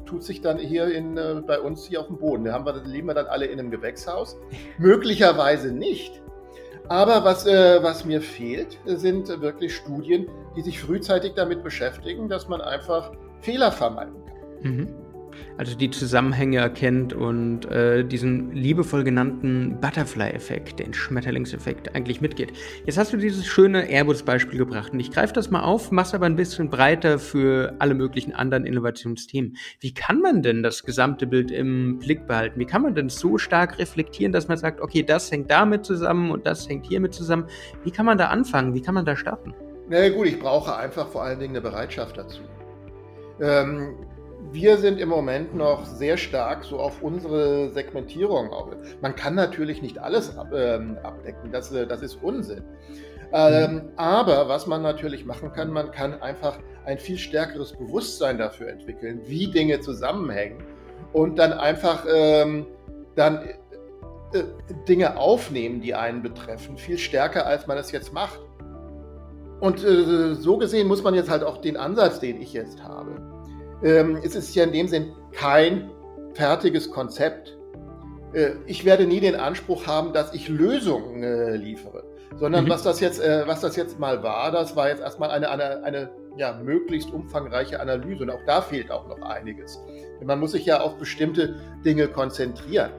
tut 0.05 0.23
sich 0.23 0.41
dann 0.41 0.57
hier 0.57 0.93
in, 0.93 1.17
äh, 1.17 1.41
bei 1.45 1.59
uns 1.59 1.85
hier 1.85 2.01
auf 2.01 2.07
dem 2.07 2.17
Boden? 2.17 2.45
Da 2.45 2.53
haben 2.53 2.65
wir, 2.65 2.73
leben 2.83 3.07
wir 3.07 3.13
dann 3.13 3.27
alle 3.27 3.45
in 3.45 3.59
einem 3.59 3.71
Gewächshaus? 3.71 4.37
möglicherweise 4.77 5.71
nicht. 5.71 6.21
Aber 6.87 7.23
was, 7.23 7.45
äh, 7.45 7.83
was 7.83 8.05
mir 8.05 8.21
fehlt, 8.21 8.79
sind 8.85 9.27
wirklich 9.41 9.75
Studien, 9.75 10.27
die 10.55 10.61
sich 10.61 10.79
frühzeitig 10.79 11.33
damit 11.35 11.63
beschäftigen, 11.63 12.29
dass 12.29 12.47
man 12.47 12.61
einfach 12.61 13.11
Fehler 13.41 13.71
vermeiden 13.71 14.15
kann. 14.25 14.71
Mhm 14.71 14.98
also 15.57 15.75
die 15.75 15.89
Zusammenhänge 15.89 16.57
erkennt 16.57 17.13
und 17.13 17.65
äh, 17.65 18.03
diesen 18.03 18.53
liebevoll 18.53 19.03
genannten 19.03 19.77
Butterfly-Effekt, 19.81 20.79
den 20.79 20.93
Schmetterlingseffekt 20.93 21.95
eigentlich 21.95 22.21
mitgeht. 22.21 22.53
Jetzt 22.85 22.97
hast 22.97 23.11
du 23.11 23.17
dieses 23.17 23.45
schöne 23.45 23.89
Airbus-Beispiel 23.89 24.57
gebracht 24.57 24.93
und 24.93 24.99
ich 24.99 25.11
greife 25.11 25.33
das 25.33 25.49
mal 25.49 25.61
auf, 25.61 25.91
mach's 25.91 26.13
aber 26.13 26.27
ein 26.27 26.35
bisschen 26.35 26.69
breiter 26.69 27.19
für 27.19 27.75
alle 27.79 27.93
möglichen 27.93 28.33
anderen 28.33 28.65
Innovationsthemen. 28.65 29.57
Wie 29.79 29.93
kann 29.93 30.21
man 30.21 30.41
denn 30.41 30.63
das 30.63 30.83
gesamte 30.83 31.27
Bild 31.27 31.51
im 31.51 31.99
Blick 31.99 32.25
behalten? 32.25 32.59
Wie 32.59 32.65
kann 32.65 32.81
man 32.81 32.95
denn 32.95 33.09
so 33.09 33.37
stark 33.37 33.79
reflektieren, 33.79 34.31
dass 34.31 34.47
man 34.47 34.57
sagt, 34.57 34.79
okay, 34.79 35.03
das 35.03 35.29
hängt 35.31 35.51
damit 35.51 35.85
zusammen 35.85 36.31
und 36.31 36.45
das 36.47 36.69
hängt 36.69 36.87
hiermit 36.87 37.13
zusammen? 37.13 37.45
Wie 37.83 37.91
kann 37.91 38.05
man 38.05 38.17
da 38.17 38.27
anfangen? 38.27 38.73
Wie 38.73 38.81
kann 38.81 38.93
man 38.93 39.05
da 39.05 39.15
starten? 39.15 39.53
Na 39.89 40.07
gut, 40.09 40.27
ich 40.27 40.39
brauche 40.39 40.75
einfach 40.75 41.07
vor 41.07 41.23
allen 41.23 41.39
Dingen 41.39 41.53
eine 41.55 41.61
Bereitschaft 41.61 42.17
dazu. 42.17 42.41
Ähm, 43.41 43.95
wir 44.51 44.77
sind 44.77 44.99
im 44.99 45.09
Moment 45.09 45.55
noch 45.55 45.85
sehr 45.85 46.17
stark 46.17 46.63
so 46.63 46.79
auf 46.79 47.01
unsere 47.01 47.69
Segmentierung. 47.69 48.49
Man 49.01 49.15
kann 49.15 49.35
natürlich 49.35 49.81
nicht 49.81 49.99
alles 49.99 50.37
ab, 50.37 50.51
ähm, 50.53 50.97
abdecken, 51.03 51.51
das, 51.51 51.71
äh, 51.71 51.85
das 51.85 52.01
ist 52.01 52.15
Unsinn. 52.21 52.63
Ähm, 53.31 53.73
mhm. 53.73 53.81
aber 53.95 54.49
was 54.49 54.65
man 54.65 54.81
natürlich 54.81 55.23
machen 55.23 55.53
kann, 55.53 55.71
man 55.71 55.91
kann 55.91 56.19
einfach 56.19 56.57
ein 56.85 56.97
viel 56.97 57.19
stärkeres 57.19 57.73
Bewusstsein 57.73 58.39
dafür 58.39 58.69
entwickeln, 58.69 59.21
wie 59.25 59.45
Dinge 59.51 59.81
zusammenhängen 59.81 60.63
und 61.13 61.37
dann 61.37 61.53
einfach 61.53 62.07
ähm, 62.11 62.65
dann 63.15 63.43
äh, 64.33 64.43
Dinge 64.87 65.17
aufnehmen, 65.17 65.79
die 65.81 65.93
einen 65.93 66.23
betreffen, 66.23 66.75
viel 66.77 66.97
stärker, 66.97 67.45
als 67.45 67.67
man 67.67 67.77
es 67.77 67.91
jetzt 67.91 68.13
macht. 68.13 68.39
Und 69.59 69.83
äh, 69.83 70.33
so 70.33 70.57
gesehen 70.57 70.87
muss 70.87 71.03
man 71.03 71.13
jetzt 71.13 71.29
halt 71.29 71.43
auch 71.43 71.57
den 71.57 71.77
Ansatz, 71.77 72.19
den 72.19 72.41
ich 72.41 72.53
jetzt 72.53 72.81
habe, 72.83 73.38
ähm, 73.83 74.19
es 74.23 74.35
ist 74.35 74.55
ja 74.55 74.63
in 74.63 74.71
dem 74.71 74.87
Sinn 74.87 75.13
kein 75.31 75.91
fertiges 76.33 76.91
Konzept. 76.91 77.57
Äh, 78.33 78.51
ich 78.65 78.85
werde 78.85 79.05
nie 79.05 79.19
den 79.19 79.35
Anspruch 79.35 79.87
haben, 79.87 80.13
dass 80.13 80.33
ich 80.33 80.49
Lösungen 80.49 81.23
äh, 81.23 81.55
liefere, 81.55 82.03
sondern 82.35 82.65
mhm. 82.65 82.69
was, 82.69 82.83
das 82.83 82.99
jetzt, 82.99 83.21
äh, 83.21 83.47
was 83.47 83.61
das 83.61 83.75
jetzt 83.75 83.99
mal 83.99 84.23
war, 84.23 84.51
das 84.51 84.75
war 84.75 84.89
jetzt 84.89 85.01
erstmal 85.01 85.31
eine, 85.31 85.49
eine, 85.49 85.83
eine 85.83 86.09
ja, 86.37 86.53
möglichst 86.53 87.11
umfangreiche 87.11 87.79
Analyse 87.79 88.23
und 88.23 88.29
auch 88.29 88.43
da 88.45 88.61
fehlt 88.61 88.91
auch 88.91 89.07
noch 89.07 89.21
einiges. 89.21 89.79
Man 90.23 90.39
muss 90.39 90.51
sich 90.51 90.65
ja 90.65 90.79
auf 90.81 90.95
bestimmte 90.97 91.55
Dinge 91.83 92.07
konzentrieren. 92.07 92.91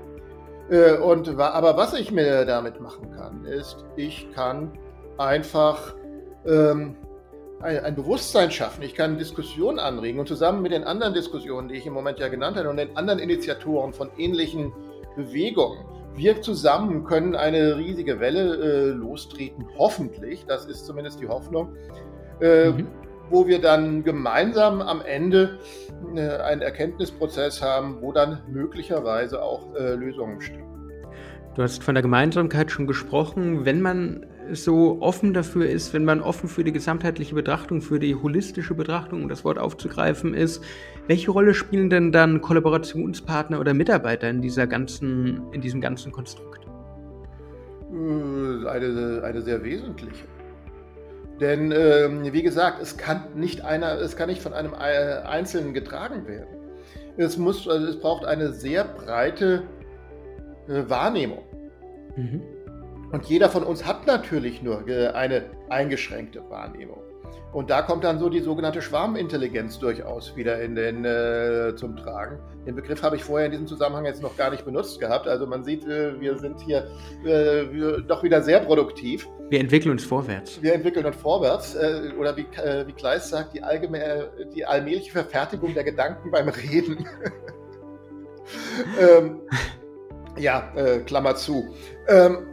Äh, 0.71 0.97
und, 0.99 1.29
aber 1.39 1.77
was 1.77 1.95
ich 1.95 2.13
mir 2.13 2.45
damit 2.45 2.81
machen 2.81 3.11
kann, 3.13 3.45
ist, 3.45 3.85
ich 3.97 4.31
kann 4.35 4.73
einfach 5.19 5.95
ähm, 6.47 6.97
ein, 7.61 7.79
ein, 7.85 7.95
Bewusstsein 7.95 8.51
schaffen, 8.51 8.83
ich 8.83 8.95
kann 8.95 9.19
Diskussionen 9.19 9.79
anregen 9.79 10.19
und 10.19 10.27
zusammen 10.27 10.63
mit 10.63 10.73
den 10.73 10.85
anderen 10.85 11.15
Diskussionen, 11.15 11.69
die 11.69 11.77
ich 11.77 11.87
im 11.87 11.93
Moment 11.93 12.19
ja 12.19 12.29
genannt 12.29 12.57
habe, 12.57 12.69
und 12.69 12.77
den 12.77 12.97
anderen 12.97 13.19
Initiatoren 13.19 13.93
von 13.93 14.11
ähnlichen 14.17 14.73
Bewegungen, 15.17 15.85
wir 16.15 16.43
zusammen 16.43 17.05
können 17.05 17.37
eine 17.37 17.77
riesige 17.77 18.21
Welle 18.21 18.57
äh, 18.57 18.91
lostreten, 18.91 19.67
hoffentlich, 19.79 20.45
das 20.47 20.67
ist 20.67 20.87
zumindest 20.87 21.21
die 21.21 21.29
Hoffnung, 21.29 21.77
äh, 22.41 22.71
mhm. 22.71 22.89
wo 23.29 23.47
wir 23.47 23.61
dann 23.61 24.03
gemeinsam 24.03 24.81
am 24.81 25.03
Ende 25.03 25.59
äh, 26.15 26.29
einen 26.29 26.63
Erkenntnisprozess 26.63 27.63
haben, 27.63 27.99
wo 28.01 28.13
dann 28.13 28.43
möglicherweise 28.49 29.43
auch 29.43 29.75
äh, 29.75 29.95
Lösungen 29.95 30.41
stehen. 30.41 30.67
Du 31.55 31.63
hast 31.63 31.83
von 31.83 31.95
der 31.95 32.03
Gemeinsamkeit 32.03 32.71
schon 32.71 32.87
gesprochen. 32.87 33.65
Wenn 33.65 33.81
man 33.81 34.27
so 34.55 34.99
offen 35.01 35.35
dafür 35.35 35.69
ist, 35.69 35.93
wenn 35.93 36.05
man 36.05 36.21
offen 36.21 36.49
für 36.49 36.65
die 36.65 36.73
gesamtheitliche 36.73 37.35
Betrachtung, 37.35 37.81
für 37.81 37.99
die 37.99 38.15
holistische 38.15 38.75
Betrachtung, 38.75 39.23
um 39.23 39.29
das 39.29 39.45
Wort 39.45 39.59
aufzugreifen 39.59 40.35
ist, 40.35 40.63
welche 41.07 41.31
Rolle 41.31 41.55
spielen 41.55 41.91
denn 41.91 42.13
dann 42.13 42.41
Kollaborationspartner 42.41 43.61
oder 43.61 43.75
Mitarbeiter 43.75 44.29
in 44.29 44.41
dieser 44.41 44.67
ganzen, 44.67 45.43
in 45.53 45.61
diesem 45.61 45.81
ganzen 45.81 46.13
Konstrukt? 46.13 46.67
Äh, 47.93 48.69
eine, 48.69 49.23
eine 49.25 49.43
sehr 49.43 49.63
wesentliche. 49.65 50.25
Denn 51.41 51.73
ähm, 51.73 52.33
wie 52.33 52.43
gesagt, 52.43 52.83
es 52.83 52.97
kann 52.97 53.25
nicht 53.35 53.65
einer, 53.65 53.99
es 53.99 54.15
kann 54.15 54.29
nicht 54.29 54.43
von 54.43 54.53
einem 54.53 54.75
äh, 54.75 55.23
Einzelnen 55.25 55.73
getragen 55.73 56.27
werden. 56.27 56.49
Es 57.17 57.39
muss, 57.39 57.67
also 57.67 57.87
es 57.87 57.99
braucht 57.99 58.25
eine 58.25 58.53
sehr 58.53 58.85
breite 58.85 59.63
äh, 60.69 60.89
Wahrnehmung. 60.89 61.43
Mhm. 62.17 62.43
Und 63.13 63.27
jeder 63.27 63.49
von 63.49 63.65
uns 63.65 63.87
hat 63.87 64.07
natürlich 64.07 64.63
nur 64.63 64.87
äh, 64.89 65.09
eine 65.09 65.51
eingeschränkte 65.69 66.49
Wahrnehmung. 66.49 67.03
Und 67.53 67.69
da 67.69 67.83
kommt 67.83 68.05
dann 68.05 68.21
so 68.21 68.29
die 68.29 68.41
sogenannte 68.41 68.81
Schwarmintelligenz 68.81 69.79
durchaus 69.81 70.37
wieder 70.37 70.61
in 70.63 70.77
den, 70.77 71.05
äh, 71.05 71.75
zum 71.75 71.97
Tragen. 71.97 72.39
Den 72.65 72.77
Begriff 72.77 73.03
habe 73.03 73.17
ich 73.17 73.25
vorher 73.25 73.47
in 73.47 73.53
diesem 73.53 73.67
Zusammenhang 73.67 74.05
jetzt 74.05 74.23
noch 74.23 74.37
gar 74.37 74.51
nicht 74.51 74.65
benutzt 74.65 75.01
gehabt. 75.01 75.27
Also 75.27 75.47
man 75.47 75.65
sieht, 75.65 75.85
äh, 75.85 76.21
wir 76.21 76.39
sind 76.39 76.61
hier 76.61 76.87
äh, 77.25 78.03
doch 78.07 78.23
wieder 78.23 78.43
sehr 78.43 78.61
produktiv. 78.61 79.29
Wir 79.49 79.59
entwickeln 79.59 79.91
uns 79.91 80.05
vorwärts. 80.05 80.63
Wir 80.63 80.75
entwickeln 80.75 81.05
uns 81.05 81.17
vorwärts. 81.17 81.75
Äh, 81.75 82.13
oder 82.17 82.37
wie, 82.37 82.47
wie 82.87 82.93
Kleist 82.93 83.31
sagt, 83.31 83.55
die, 83.55 83.63
die 84.55 84.65
allmähliche 84.65 85.11
Verfertigung 85.11 85.75
der 85.75 85.83
Gedanken 85.83 86.31
beim 86.31 86.49
Reden. 86.49 87.05
ähm, 89.01 89.41
ja, 90.39 90.73
Klammer 91.05 91.35
zu. 91.35 91.75
Ähm, 92.07 92.50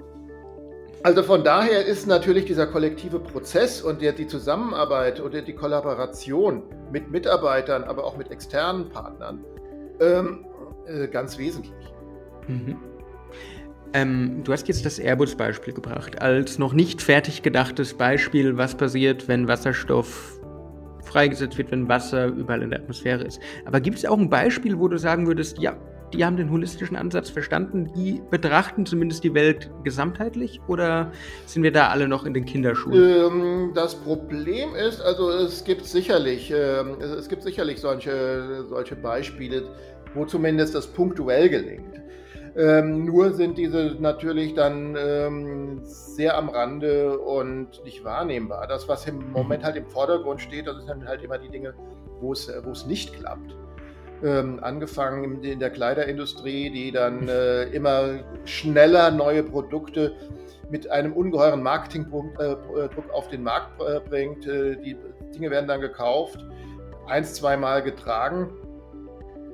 also 1.04 1.24
von 1.24 1.44
daher 1.44 1.86
ist 1.86 2.08
natürlich 2.08 2.46
dieser 2.46 2.68
kollektive 2.68 3.20
Prozess 3.20 3.82
und 3.82 4.02
die 4.02 4.28
Zusammenarbeit 4.28 5.22
oder 5.22 5.42
die 5.42 5.54
Kollaboration 5.54 6.64
mit 6.92 7.12
Mitarbeitern, 7.12 7.84
aber 7.84 8.04
auch 8.04 8.18
mit 8.18 8.32
externen 8.32 8.90
Partnern 8.90 9.44
ähm, 10.00 10.46
äh, 10.88 11.08
ganz 11.08 11.38
wesentlich. 11.38 11.74
Mhm. 12.48 12.78
Ähm, 13.94 14.44
du 14.44 14.52
hast 14.52 14.68
jetzt 14.68 14.86
das 14.86 15.00
Airbus-Beispiel 15.00 15.74
gebracht, 15.74 16.22
als 16.22 16.60
noch 16.60 16.74
nicht 16.74 17.02
fertig 17.02 17.42
gedachtes 17.42 17.94
Beispiel, 17.94 18.58
was 18.58 18.76
passiert, 18.76 19.28
wenn 19.28 19.48
Wasserstoff 19.48 20.40
freigesetzt 21.04 21.58
wird, 21.58 21.72
wenn 21.72 21.88
Wasser 21.88 22.28
überall 22.28 22.62
in 22.62 22.70
der 22.70 22.80
Atmosphäre 22.80 23.24
ist. 23.24 23.40
Aber 23.66 23.80
gibt 23.80 23.98
es 23.98 24.06
auch 24.06 24.18
ein 24.18 24.30
Beispiel, 24.30 24.78
wo 24.78 24.88
du 24.88 24.98
sagen 24.98 25.26
würdest, 25.26 25.60
ja, 25.60 25.78
die 26.14 26.24
haben 26.24 26.38
den 26.38 26.52
holistischen 26.52 26.96
Ansatz 26.96 27.30
verstanden, 27.30 27.92
die 27.96 28.22
betrachten 28.30 28.86
zumindest 28.86 29.24
die 29.24 29.34
Welt 29.34 29.70
gesamtheitlich 29.84 30.62
oder 30.68 31.12
sind 31.46 31.64
wir 31.64 31.72
da 31.72 31.90
alle 31.90 32.08
noch 32.08 32.26
in 32.26 32.34
den 32.34 32.46
Kinderschuhen? 32.46 32.94
Ähm, 32.96 33.72
das 33.74 33.96
Problem 33.96 34.76
ist, 34.76 35.02
also 35.02 35.30
es 35.30 35.64
gibt 35.64 35.86
sicherlich, 35.86 36.52
äh, 36.52 36.56
es 36.56 37.28
gibt 37.28 37.44
sicherlich 37.44 37.80
solche, 37.82 38.66
solche 38.70 38.96
Beispiele, 38.96 39.64
wo 40.14 40.26
zumindest 40.26 40.76
das 40.76 40.88
punktuell 40.88 41.50
gelingt. 41.50 42.02
Ähm, 42.56 43.06
nur 43.06 43.34
sind 43.34 43.58
diese 43.58 43.98
natürlich 44.00 44.56
dann 44.56 44.96
ähm, 44.98 45.82
sehr 45.84 46.38
am 46.38 46.50
Rande 46.50 47.20
und 47.20 47.84
nicht 47.84 48.04
wahrnehmbar. 48.04 48.66
Das, 48.68 48.88
was 48.88 49.06
im 49.08 49.32
Moment 49.32 49.62
mhm. 49.62 49.66
halt 49.66 49.76
im 49.76 49.86
Vordergrund 49.86 50.42
steht, 50.42 50.66
das 50.66 50.84
sind 50.86 51.06
halt 51.06 51.22
immer 51.22 51.38
die 51.38 51.50
Dinge, 51.50 51.76
es, 52.32 52.52
wo 52.64 52.72
es 52.72 52.86
nicht 52.88 53.14
klappt 53.14 53.56
ähm, 54.24 54.60
angefangen 54.62 55.44
in 55.44 55.60
der 55.60 55.70
Kleiderindustrie, 55.70 56.70
die 56.70 56.92
dann 56.92 57.28
äh, 57.28 57.64
immer 57.66 58.20
schneller 58.46 59.12
neue 59.12 59.44
Produkte 59.44 60.14
mit 60.70 60.90
einem 60.90 61.14
ungeheuren 61.14 61.64
Marketingdruck 61.64 62.26
äh, 62.40 62.56
auf 63.14 63.28
den 63.30 63.44
Markt 63.44 63.82
äh, 63.82 64.00
bringt. 64.00 64.48
Äh, 64.48 64.76
die 64.78 64.98
Dinge 65.34 65.52
werden 65.52 65.68
dann 65.68 65.82
gekauft, 65.82 66.46
eins, 67.08 67.36
zweimal 67.36 67.82
getragen, 67.84 68.50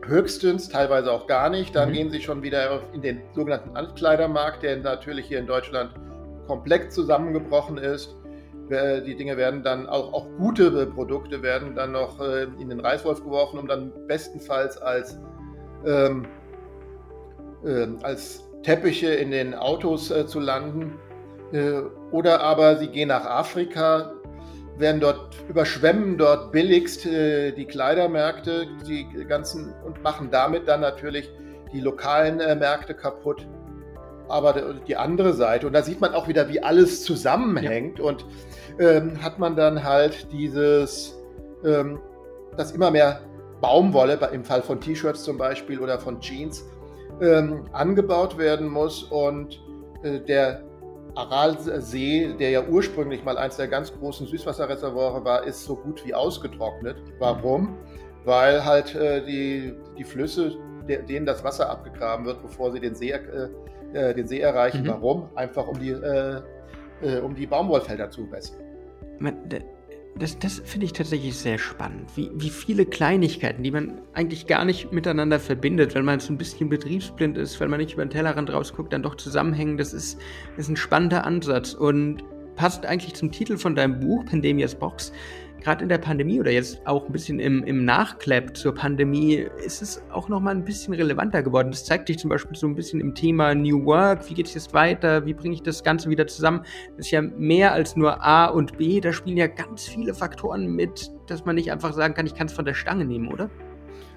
höchstens, 0.05 0.69
teilweise 0.69 1.11
auch 1.11 1.27
gar 1.27 1.49
nicht. 1.49 1.75
Dann 1.75 1.89
mhm. 1.89 1.93
gehen 1.93 2.09
sie 2.09 2.21
schon 2.21 2.41
wieder 2.43 2.81
in 2.93 3.01
den 3.01 3.21
sogenannten 3.33 3.75
Altkleidermarkt, 3.75 4.63
der 4.63 4.77
natürlich 4.77 5.27
hier 5.27 5.39
in 5.39 5.47
Deutschland 5.47 5.93
komplett 6.47 6.91
zusammengebrochen 6.91 7.77
ist. 7.77 8.15
Die 9.05 9.15
Dinge 9.15 9.37
werden 9.37 9.63
dann 9.63 9.87
auch, 9.87 10.13
auch 10.13 10.27
gute 10.37 10.67
äh, 10.67 10.85
Produkte 10.85 11.41
werden 11.41 11.75
dann 11.75 11.91
noch 11.91 12.19
äh, 12.19 12.43
in 12.59 12.69
den 12.69 12.79
Reißwolf 12.79 13.23
geworfen, 13.23 13.59
um 13.59 13.67
dann 13.67 13.91
bestenfalls 14.07 14.77
als, 14.77 15.19
ähm, 15.85 16.25
äh, 17.63 17.87
als 18.03 18.49
Teppiche 18.63 19.07
in 19.07 19.31
den 19.31 19.53
Autos 19.53 20.09
äh, 20.11 20.25
zu 20.25 20.39
landen. 20.39 20.99
Äh, 21.51 21.81
oder 22.11 22.41
aber 22.41 22.77
sie 22.77 22.87
gehen 22.87 23.09
nach 23.09 23.25
Afrika, 23.25 24.13
werden 24.77 25.01
dort 25.01 25.35
überschwemmen 25.47 26.17
dort 26.17 26.51
billigst 26.51 27.05
äh, 27.05 27.51
die 27.51 27.65
Kleidermärkte, 27.65 28.67
die 28.87 29.05
ganzen 29.27 29.73
und 29.85 30.01
machen 30.01 30.29
damit 30.31 30.67
dann 30.67 30.81
natürlich 30.81 31.29
die 31.71 31.81
lokalen 31.81 32.37
Märkte 32.37 32.93
kaputt 32.93 33.47
aber 34.33 34.73
die 34.87 34.95
andere 34.95 35.33
Seite, 35.33 35.67
und 35.67 35.73
da 35.73 35.83
sieht 35.83 36.01
man 36.01 36.13
auch 36.15 36.27
wieder, 36.27 36.49
wie 36.49 36.61
alles 36.61 37.03
zusammenhängt 37.03 37.99
ja. 37.99 38.05
und 38.05 38.25
ähm, 38.79 39.21
hat 39.21 39.37
man 39.37 39.55
dann 39.55 39.83
halt 39.83 40.31
dieses, 40.31 41.15
ähm, 41.63 41.99
dass 42.57 42.71
immer 42.71 42.89
mehr 42.89 43.21
Baumwolle, 43.61 44.19
im 44.33 44.43
Fall 44.43 44.63
von 44.63 44.81
T-Shirts 44.81 45.23
zum 45.23 45.37
Beispiel 45.37 45.79
oder 45.79 45.99
von 45.99 46.19
Jeans, 46.19 46.65
ähm, 47.21 47.65
angebaut 47.71 48.37
werden 48.37 48.67
muss 48.67 49.03
und 49.03 49.61
äh, 50.03 50.19
der 50.19 50.63
Aralsee, 51.15 52.33
der 52.39 52.49
ja 52.49 52.63
ursprünglich 52.67 53.23
mal 53.23 53.37
eines 53.37 53.57
der 53.57 53.67
ganz 53.67 53.93
großen 53.93 54.25
Süßwasserreservoire 54.25 55.23
war, 55.23 55.43
ist 55.43 55.63
so 55.63 55.75
gut 55.75 56.03
wie 56.05 56.13
ausgetrocknet. 56.15 56.97
Warum? 57.19 57.77
Weil 58.25 58.65
halt 58.65 58.95
äh, 58.95 59.23
die, 59.23 59.75
die 59.95 60.03
Flüsse, 60.03 60.55
der, 60.89 61.03
denen 61.03 61.27
das 61.27 61.43
Wasser 61.43 61.69
abgegraben 61.69 62.25
wird, 62.25 62.41
bevor 62.41 62.71
sie 62.71 62.79
den 62.79 62.95
See, 62.95 63.11
äh, 63.11 63.49
äh 63.93 64.13
den 64.13 64.27
See 64.27 64.39
erreichen. 64.39 64.83
Mhm. 64.83 64.87
Warum? 64.87 65.29
Einfach 65.35 65.67
um 65.67 65.79
die, 65.79 65.91
äh, 65.91 66.41
äh, 67.01 67.19
um 67.19 67.35
die 67.35 67.45
Baumwollfelder 67.45 68.09
zu 68.09 68.31
wässern. 68.31 68.59
Das, 70.19 70.37
das 70.37 70.61
finde 70.63 70.85
ich 70.85 70.93
tatsächlich 70.93 71.35
sehr 71.35 71.57
spannend, 71.57 72.07
wie, 72.15 72.29
wie 72.35 72.51
viele 72.51 72.85
Kleinigkeiten, 72.85 73.63
die 73.63 73.71
man 73.71 74.01
eigentlich 74.13 74.45
gar 74.45 74.63
nicht 74.63 74.91
miteinander 74.91 75.39
verbindet, 75.39 75.95
wenn 75.95 76.05
man 76.05 76.19
so 76.19 76.31
ein 76.31 76.37
bisschen 76.37 76.69
betriebsblind 76.69 77.35
ist, 77.35 77.59
wenn 77.59 77.71
man 77.71 77.79
nicht 77.79 77.93
über 77.93 78.05
den 78.05 78.11
Tellerrand 78.11 78.53
rausguckt, 78.53 78.93
dann 78.93 79.01
doch 79.01 79.15
zusammenhängen. 79.15 79.77
Das 79.77 79.91
ist, 79.91 80.19
ist 80.55 80.69
ein 80.69 80.75
spannender 80.75 81.25
Ansatz 81.25 81.73
und 81.73 82.23
passt 82.55 82.85
eigentlich 82.85 83.15
zum 83.15 83.31
Titel 83.31 83.57
von 83.57 83.75
deinem 83.75 83.99
Buch, 83.99 84.23
Pandemias 84.25 84.75
Box 84.75 85.11
gerade 85.63 85.83
in 85.83 85.89
der 85.89 85.97
Pandemie 85.97 86.39
oder 86.39 86.51
jetzt 86.51 86.85
auch 86.85 87.05
ein 87.05 87.11
bisschen 87.11 87.39
im, 87.39 87.63
im 87.63 87.85
Nachklapp 87.85 88.55
zur 88.55 88.75
Pandemie 88.75 89.47
ist 89.65 89.81
es 89.81 90.03
auch 90.11 90.27
nochmal 90.27 90.55
ein 90.55 90.65
bisschen 90.65 90.93
relevanter 90.93 91.41
geworden. 91.41 91.71
Das 91.71 91.85
zeigt 91.85 92.07
sich 92.07 92.19
zum 92.19 92.29
Beispiel 92.29 92.55
so 92.55 92.67
ein 92.67 92.75
bisschen 92.75 92.99
im 92.99 93.15
Thema 93.15 93.55
New 93.55 93.85
Work. 93.85 94.29
Wie 94.29 94.33
geht 94.33 94.47
es 94.47 94.53
jetzt 94.53 94.73
weiter? 94.73 95.25
Wie 95.25 95.33
bringe 95.33 95.55
ich 95.55 95.63
das 95.63 95.83
Ganze 95.83 96.09
wieder 96.09 96.27
zusammen? 96.27 96.63
Das 96.97 97.07
ist 97.07 97.11
ja 97.11 97.21
mehr 97.21 97.71
als 97.71 97.95
nur 97.95 98.21
A 98.23 98.47
und 98.47 98.77
B. 98.77 98.99
Da 98.99 99.13
spielen 99.13 99.37
ja 99.37 99.47
ganz 99.47 99.87
viele 99.87 100.13
Faktoren 100.13 100.67
mit, 100.67 101.09
dass 101.27 101.45
man 101.45 101.55
nicht 101.55 101.71
einfach 101.71 101.93
sagen 101.93 102.13
kann, 102.13 102.25
ich 102.25 102.35
kann 102.35 102.47
es 102.47 102.53
von 102.53 102.65
der 102.65 102.73
Stange 102.73 103.05
nehmen, 103.05 103.31
oder? 103.31 103.49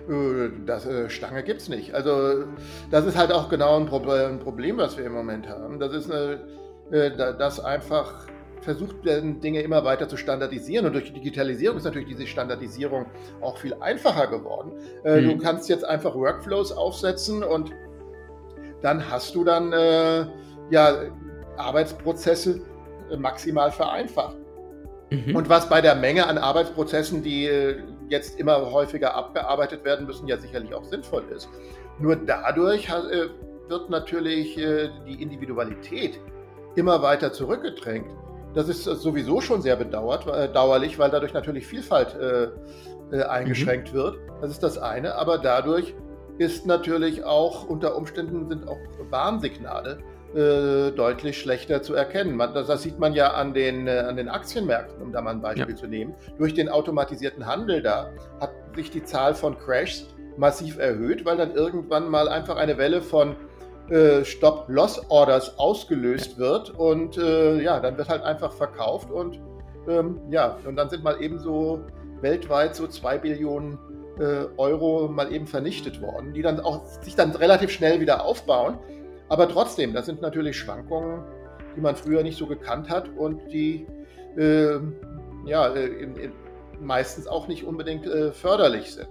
Äh, 0.09 0.51
das 0.67 0.85
äh, 0.87 1.09
Stange 1.09 1.45
gibt 1.45 1.61
es 1.61 1.69
nicht. 1.69 1.95
Also 1.95 2.45
das 2.91 3.07
ist 3.07 3.17
halt 3.17 3.33
auch 3.33 3.49
genau 3.49 3.79
ein 3.79 3.87
Problem, 3.87 4.79
was 4.79 4.97
wir 4.99 5.05
im 5.05 5.13
Moment 5.13 5.49
haben. 5.49 5.79
Das 5.79 5.93
ist 5.93 6.11
eine, 6.11 6.41
äh, 6.91 7.17
dass 7.17 7.61
einfach 7.61 8.27
versucht 8.67 9.05
werden, 9.05 9.41
Dinge 9.41 9.63
immer 9.63 9.85
weiter 9.85 10.09
zu 10.09 10.17
standardisieren. 10.17 10.87
Und 10.87 10.93
durch 10.93 11.05
die 11.05 11.13
Digitalisierung 11.13 11.79
ist 11.79 11.85
natürlich 11.85 12.09
diese 12.09 12.27
Standardisierung 12.27 13.07
auch 13.41 13.57
viel 13.59 13.75
einfacher 13.75 14.27
geworden. 14.27 14.73
Äh, 15.05 15.21
mhm. 15.21 15.29
Du 15.31 15.39
kannst 15.39 15.69
jetzt 15.69 15.85
einfach 15.85 16.15
Workflows 16.15 16.73
aufsetzen 16.73 17.45
und 17.45 17.71
dann 18.83 19.09
hast 19.09 19.35
du 19.37 19.45
dann 19.45 19.73
äh, 19.73 20.27
ja, 20.71 21.05
Arbeitsprozesse 21.57 22.61
äh, 23.11 23.17
maximal 23.17 23.71
vereinfacht. 23.71 24.37
Mhm. 25.11 25.37
Und 25.37 25.49
was 25.49 25.69
bei 25.69 25.81
der 25.81 25.95
Menge 25.95 26.27
an 26.27 26.37
Arbeitsprozessen, 26.37 27.23
die 27.23 27.47
äh, 27.47 27.77
jetzt 28.09 28.41
immer 28.41 28.73
häufiger 28.73 29.15
abgearbeitet 29.15 29.85
werden 29.85 30.07
müssen, 30.07 30.27
ja 30.27 30.39
sicherlich 30.39 30.75
auch 30.75 30.85
sinnvoll 30.85 31.23
ist. 31.35 31.49
Nur 32.01 32.17
dadurch 32.17 32.89
wird 33.69 33.91
natürlich 33.91 34.55
die 34.55 35.23
Individualität 35.23 36.21
immer 36.77 37.01
weiter 37.01 37.33
zurückgedrängt. 37.33 38.07
Das 38.57 38.71
ist 38.71 38.85
sowieso 38.85 39.42
schon 39.42 39.61
sehr 39.61 39.77
bedauerlich, 39.77 40.95
äh, 40.95 40.99
weil 40.99 41.11
dadurch 41.11 41.35
natürlich 41.35 41.66
Vielfalt 41.66 42.16
äh, 42.16 42.49
äh, 43.14 43.23
eingeschränkt 43.23 43.92
mhm. 43.92 43.99
wird. 43.99 44.19
Das 44.40 44.51
ist 44.51 44.62
das 44.62 44.79
eine. 44.79 45.14
Aber 45.16 45.37
dadurch 45.37 45.95
ist 46.38 46.64
natürlich 46.64 47.23
auch 47.23 47.69
unter 47.69 47.97
Umständen 47.97 48.49
sind 48.49 48.66
auch 48.66 48.79
Warnsignale 49.11 49.99
äh, 50.35 50.90
deutlich 50.90 51.38
schlechter 51.38 51.83
zu 51.83 51.95
erkennen. 51.95 52.35
Man, 52.35 52.55
das, 52.55 52.66
das, 52.69 52.83
sieht 52.83 52.99
man 52.99 53.12
ja 53.12 53.35
an 53.35 53.53
den, 53.53 53.88
äh, 53.88 53.99
an 53.99 54.16
den 54.16 54.31
Aktienmärkten, 54.31 55.03
um 55.03 55.12
da 55.12 55.21
mal 55.21 55.33
ein 55.33 55.42
Beispiel 55.42 55.75
ja. 55.75 55.77
zu 55.77 55.87
nehmen. 55.87 56.14
Durch 56.38 56.55
den 56.55 56.71
automatisierten 56.71 57.45
Handel 57.45 57.83
da 57.83 58.11
hat 58.40 58.53
sich 58.75 58.90
die 58.90 59.05
Zahl 59.05 59.35
von 59.35 59.59
Crashs 59.59 60.07
massiv 60.38 60.79
erhöht, 60.79 61.27
weil 61.27 61.37
dann 61.37 61.55
irgendwann 61.55 62.09
mal 62.09 62.27
einfach 62.27 62.57
eine 62.57 62.79
Welle 62.79 63.03
von 63.03 63.37
äh, 63.90 64.25
Stop-Loss-Orders 64.25 65.59
ausgelöst 65.59 66.38
wird 66.38 66.70
und 66.70 67.18
äh, 67.18 67.62
ja, 67.62 67.81
dann 67.81 67.96
wird 67.96 68.09
halt 68.09 68.22
einfach 68.22 68.53
verkauft 68.53 69.11
und 69.11 69.40
ähm, 69.88 70.20
ja, 70.31 70.59
und 70.66 70.77
dann 70.77 70.90
sind 70.90 71.05
mal 71.05 71.22
eben 71.22 71.38
so 71.38 71.81
weltweit 72.20 72.75
so 72.75 72.87
zwei 72.88 73.18
Billionen 73.18 73.79
äh, 74.18 74.46
Euro 74.57 75.09
mal 75.09 75.33
eben 75.33 75.46
vernichtet 75.46 76.01
worden, 76.01 76.33
die 76.33 76.42
dann 76.42 76.61
auch 76.61 76.85
sich 77.03 77.14
dann 77.14 77.31
relativ 77.33 77.70
schnell 77.70 78.01
wieder 78.01 78.25
aufbauen. 78.25 78.79
Aber 79.29 79.49
trotzdem, 79.49 79.92
das 79.92 80.07
sind 80.07 80.22
natürlich 80.22 80.57
Schwankungen, 80.57 81.22
die 81.77 81.81
man 81.81 81.96
früher 81.96 82.22
nicht 82.22 82.38
so 82.38 82.46
gekannt 82.46 82.88
hat 82.88 83.09
und 83.16 83.40
die 83.53 83.87
äh, 84.37 84.79
ja, 85.44 85.68
äh, 85.68 85.87
in, 85.87 86.16
in, 86.16 86.33
meistens 86.81 87.27
auch 87.27 87.49
nicht 87.49 87.64
unbedingt 87.64 88.07
äh, 88.07 88.33
förderlich 88.33 88.92
sind. 88.92 89.09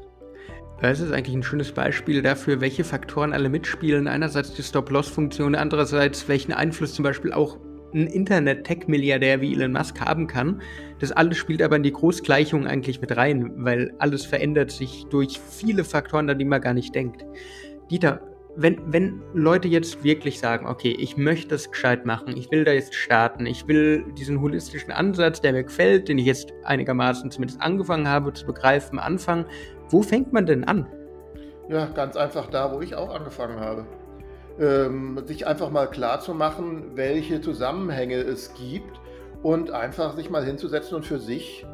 Das 0.82 1.00
ist 1.00 1.12
eigentlich 1.12 1.36
ein 1.36 1.44
schönes 1.44 1.72
Beispiel 1.72 2.22
dafür, 2.22 2.60
welche 2.60 2.84
Faktoren 2.84 3.34
alle 3.34 3.50
mitspielen. 3.50 4.08
Einerseits 4.08 4.54
die 4.54 4.62
Stop-Loss-Funktion, 4.62 5.56
andererseits 5.56 6.28
welchen 6.28 6.52
Einfluss 6.52 6.94
zum 6.94 7.04
Beispiel 7.04 7.32
auch 7.32 7.58
ein 7.94 8.08
Internet-Tech-Milliardär 8.08 9.40
wie 9.40 9.54
Elon 9.54 9.72
Musk 9.72 10.02
haben 10.02 10.28
kann. 10.28 10.62
Das 11.00 11.14
alles 11.14 11.38
spielt 11.38 11.62
aber 11.62 11.78
in 11.78 11.84
die 11.84 11.94
Großgleichung 11.94 12.68
eigentlich 12.68 13.00
mit 13.00 13.16
rein, 13.16 13.54
weil 13.56 13.94
alles 14.00 14.26
verändert 14.26 14.70
sich 14.72 15.06
durch 15.10 15.40
viele 15.40 15.86
Faktoren, 15.86 16.30
an 16.30 16.38
die 16.38 16.46
man 16.46 16.60
gar 16.60 16.74
nicht 16.74 16.94
denkt. 16.94 17.26
Dieter, 17.90 18.35
wenn, 18.56 18.82
wenn 18.92 19.22
Leute 19.34 19.68
jetzt 19.68 20.04
wirklich 20.04 20.40
sagen, 20.40 20.66
okay, 20.66 20.96
ich 20.98 21.18
möchte 21.18 21.50
das 21.50 21.70
gescheit 21.70 22.06
machen, 22.06 22.36
ich 22.38 22.52
will 22.52 22.64
da 22.64 22.72
jetzt 22.72 22.96
starten, 22.96 23.46
ich 23.46 23.68
will 23.68 24.06
diesen 24.14 24.40
holistischen 24.42 24.92
Ansatz, 24.92 25.42
der 25.42 25.52
mir 25.52 25.64
gefällt, 25.64 26.08
den 26.08 26.18
ich 26.18 26.26
jetzt 26.26 26.54
einigermaßen 26.64 27.32
zumindest 27.32 27.62
angefangen 27.62 28.08
habe 28.08 28.34
zu 28.34 28.46
begreifen, 28.46 28.98
anfangen, 28.98 29.46
wo 29.90 30.02
fängt 30.02 30.32
man 30.32 30.46
denn 30.46 30.64
an? 30.64 30.88
Ja, 31.68 31.88
ganz 31.88 32.16
einfach 32.16 32.48
da, 32.48 32.72
wo 32.74 32.82
ich 32.82 32.96
auch 32.96 33.14
angefangen 33.14 33.60
habe. 33.60 33.86
Ähm, 34.60 35.22
sich 35.26 35.46
einfach 35.48 35.70
mal 35.70 35.88
klar 35.88 36.22
zu 36.22 36.34
machen, 36.34 36.92
welche 36.96 37.42
Zusammenhänge 37.42 38.16
es 38.16 38.54
gibt 38.54 39.02
und 39.44 39.72
einfach 39.72 40.16
sich 40.16 40.30
mal 40.30 40.46
hinzusetzen 40.46 40.96
und 40.96 41.06
für 41.06 41.20
sich 41.20 41.66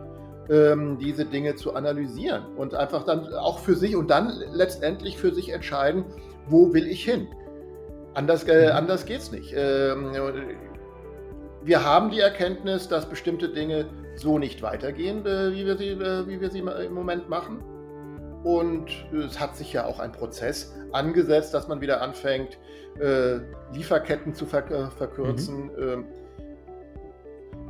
ähm, 0.50 0.98
diese 0.98 1.26
Dinge 1.26 1.56
zu 1.56 1.76
analysieren 1.76 2.44
und 2.58 2.74
einfach 2.74 3.04
dann 3.04 3.32
auch 3.34 3.60
für 3.60 3.76
sich 3.76 3.96
und 3.96 4.10
dann 4.10 4.34
letztendlich 4.52 5.17
für 5.17 5.34
sich 5.34 5.50
entscheiden, 5.50 6.06
wo 6.51 6.73
will 6.73 6.87
ich 6.87 7.03
hin? 7.03 7.27
Anders, 8.13 8.43
äh, 8.43 8.67
mhm. 8.67 8.75
anders 8.75 9.05
geht 9.05 9.21
es 9.21 9.31
nicht. 9.31 9.53
Ähm, 9.55 10.11
wir 11.63 11.85
haben 11.85 12.11
die 12.11 12.19
Erkenntnis, 12.19 12.87
dass 12.87 13.07
bestimmte 13.07 13.49
Dinge 13.49 13.85
so 14.15 14.37
nicht 14.37 14.61
weitergehen, 14.61 15.25
äh, 15.25 15.53
wie, 15.53 15.65
wir 15.65 15.77
sie, 15.77 15.89
äh, 15.89 16.27
wie 16.27 16.41
wir 16.41 16.49
sie 16.49 16.59
im 16.59 16.93
Moment 16.93 17.29
machen. 17.29 17.63
Und 18.43 18.89
es 19.13 19.39
hat 19.39 19.55
sich 19.55 19.71
ja 19.71 19.85
auch 19.85 19.99
ein 19.99 20.11
Prozess 20.11 20.75
angesetzt, 20.91 21.53
dass 21.53 21.67
man 21.67 21.79
wieder 21.79 22.01
anfängt, 22.01 22.57
äh, 22.99 23.37
Lieferketten 23.73 24.33
zu 24.33 24.45
ver 24.45 24.69
äh, 24.71 24.89
verkürzen. 24.89 25.65
Mhm. 25.65 25.71
Ähm, 25.79 26.05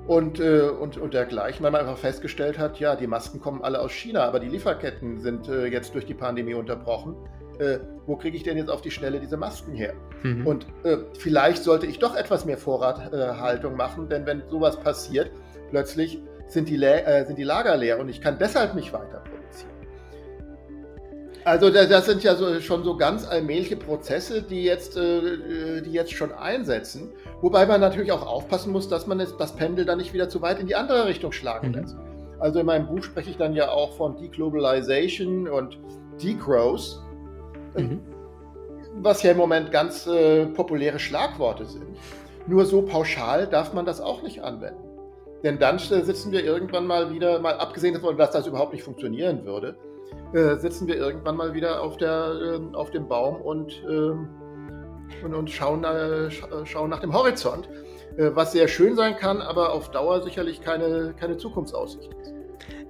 und, 0.07 0.39
äh, 0.39 0.61
und, 0.61 0.97
und 0.97 1.13
dergleichen, 1.13 1.63
weil 1.63 1.71
man 1.71 1.81
einfach 1.81 1.97
festgestellt 1.97 2.57
hat, 2.57 2.79
ja, 2.79 2.95
die 2.95 3.05
Masken 3.05 3.39
kommen 3.39 3.61
alle 3.61 3.79
aus 3.79 3.91
China, 3.91 4.23
aber 4.23 4.39
die 4.39 4.47
Lieferketten 4.47 5.19
sind 5.19 5.47
äh, 5.47 5.67
jetzt 5.67 5.93
durch 5.93 6.05
die 6.05 6.15
Pandemie 6.15 6.55
unterbrochen 6.55 7.15
äh, 7.61 7.79
wo 8.07 8.15
kriege 8.15 8.35
ich 8.35 8.43
denn 8.43 8.57
jetzt 8.57 8.69
auf 8.69 8.81
die 8.81 8.91
Schnelle 8.91 9.19
diese 9.19 9.37
Masken 9.37 9.73
her? 9.73 9.93
Mhm. 10.23 10.47
Und 10.47 10.65
äh, 10.83 10.97
vielleicht 11.19 11.63
sollte 11.63 11.85
ich 11.85 11.99
doch 11.99 12.15
etwas 12.15 12.45
mehr 12.45 12.57
Vorrathaltung 12.57 13.75
machen, 13.75 14.09
denn 14.09 14.25
wenn 14.25 14.41
sowas 14.49 14.79
passiert, 14.79 15.31
plötzlich 15.69 16.19
sind 16.47 16.67
die, 16.69 16.83
äh, 16.83 17.25
sind 17.25 17.37
die 17.37 17.43
Lager 17.43 17.77
leer 17.77 17.99
und 17.99 18.09
ich 18.09 18.19
kann 18.19 18.37
deshalb 18.39 18.73
nicht 18.73 18.91
weiter 18.91 19.23
produzieren. 19.23 19.71
Also 21.43 21.69
das 21.69 22.05
sind 22.05 22.23
ja 22.23 22.35
so, 22.35 22.59
schon 22.59 22.83
so 22.83 22.97
ganz 22.97 23.27
allmähliche 23.27 23.75
Prozesse, 23.75 24.43
die 24.43 24.63
jetzt, 24.63 24.95
äh, 24.97 25.81
die 25.81 25.91
jetzt 25.91 26.13
schon 26.13 26.31
einsetzen. 26.31 27.13
Wobei 27.41 27.65
man 27.65 27.81
natürlich 27.81 28.11
auch 28.11 28.25
aufpassen 28.25 28.71
muss, 28.71 28.89
dass 28.89 29.07
man 29.07 29.17
das 29.17 29.55
Pendel 29.55 29.85
dann 29.85 29.97
nicht 29.97 30.13
wieder 30.13 30.29
zu 30.29 30.41
weit 30.41 30.59
in 30.59 30.67
die 30.67 30.75
andere 30.75 31.05
Richtung 31.07 31.31
schlagen 31.31 31.69
mhm. 31.69 31.73
lässt. 31.75 31.95
Also 32.39 32.59
in 32.59 32.65
meinem 32.65 32.87
Buch 32.87 33.03
spreche 33.03 33.29
ich 33.29 33.37
dann 33.37 33.53
ja 33.53 33.69
auch 33.69 33.95
von 33.97 34.17
Deglobalization 34.17 35.47
und 35.47 35.79
Degrowth. 36.21 36.99
Mhm. 37.75 38.01
Was 38.95 39.23
ja 39.23 39.31
im 39.31 39.37
Moment 39.37 39.71
ganz 39.71 40.05
äh, 40.07 40.45
populäre 40.47 40.99
Schlagworte 40.99 41.65
sind. 41.65 41.97
Nur 42.47 42.65
so 42.65 42.81
pauschal 42.81 43.47
darf 43.47 43.73
man 43.73 43.85
das 43.85 44.01
auch 44.01 44.21
nicht 44.21 44.43
anwenden. 44.43 44.83
Denn 45.43 45.59
dann 45.59 45.77
äh, 45.77 45.79
sitzen 45.79 46.31
wir 46.31 46.43
irgendwann 46.43 46.85
mal 46.85 47.11
wieder, 47.13 47.39
mal 47.39 47.53
abgesehen 47.53 47.93
davon, 47.93 48.17
dass 48.17 48.31
das 48.31 48.47
überhaupt 48.47 48.73
nicht 48.73 48.83
funktionieren 48.83 49.45
würde, 49.45 49.75
äh, 50.33 50.57
sitzen 50.57 50.87
wir 50.87 50.95
irgendwann 50.95 51.37
mal 51.37 51.53
wieder 51.53 51.81
auf, 51.81 51.97
der, 51.97 52.59
äh, 52.71 52.75
auf 52.75 52.91
dem 52.91 53.07
Baum 53.07 53.41
und, 53.41 53.81
ähm, 53.89 54.29
und, 55.23 55.33
und 55.33 55.49
schauen, 55.49 55.83
äh, 55.83 56.29
schauen 56.65 56.89
nach 56.89 56.99
dem 56.99 57.13
Horizont. 57.13 57.69
Äh, 58.17 58.31
was 58.33 58.51
sehr 58.51 58.67
schön 58.67 58.95
sein 58.95 59.15
kann, 59.15 59.41
aber 59.41 59.73
auf 59.73 59.91
Dauer 59.91 60.21
sicherlich 60.21 60.61
keine, 60.61 61.13
keine 61.19 61.37
Zukunftsaussicht 61.37 62.11
ist. 62.21 62.33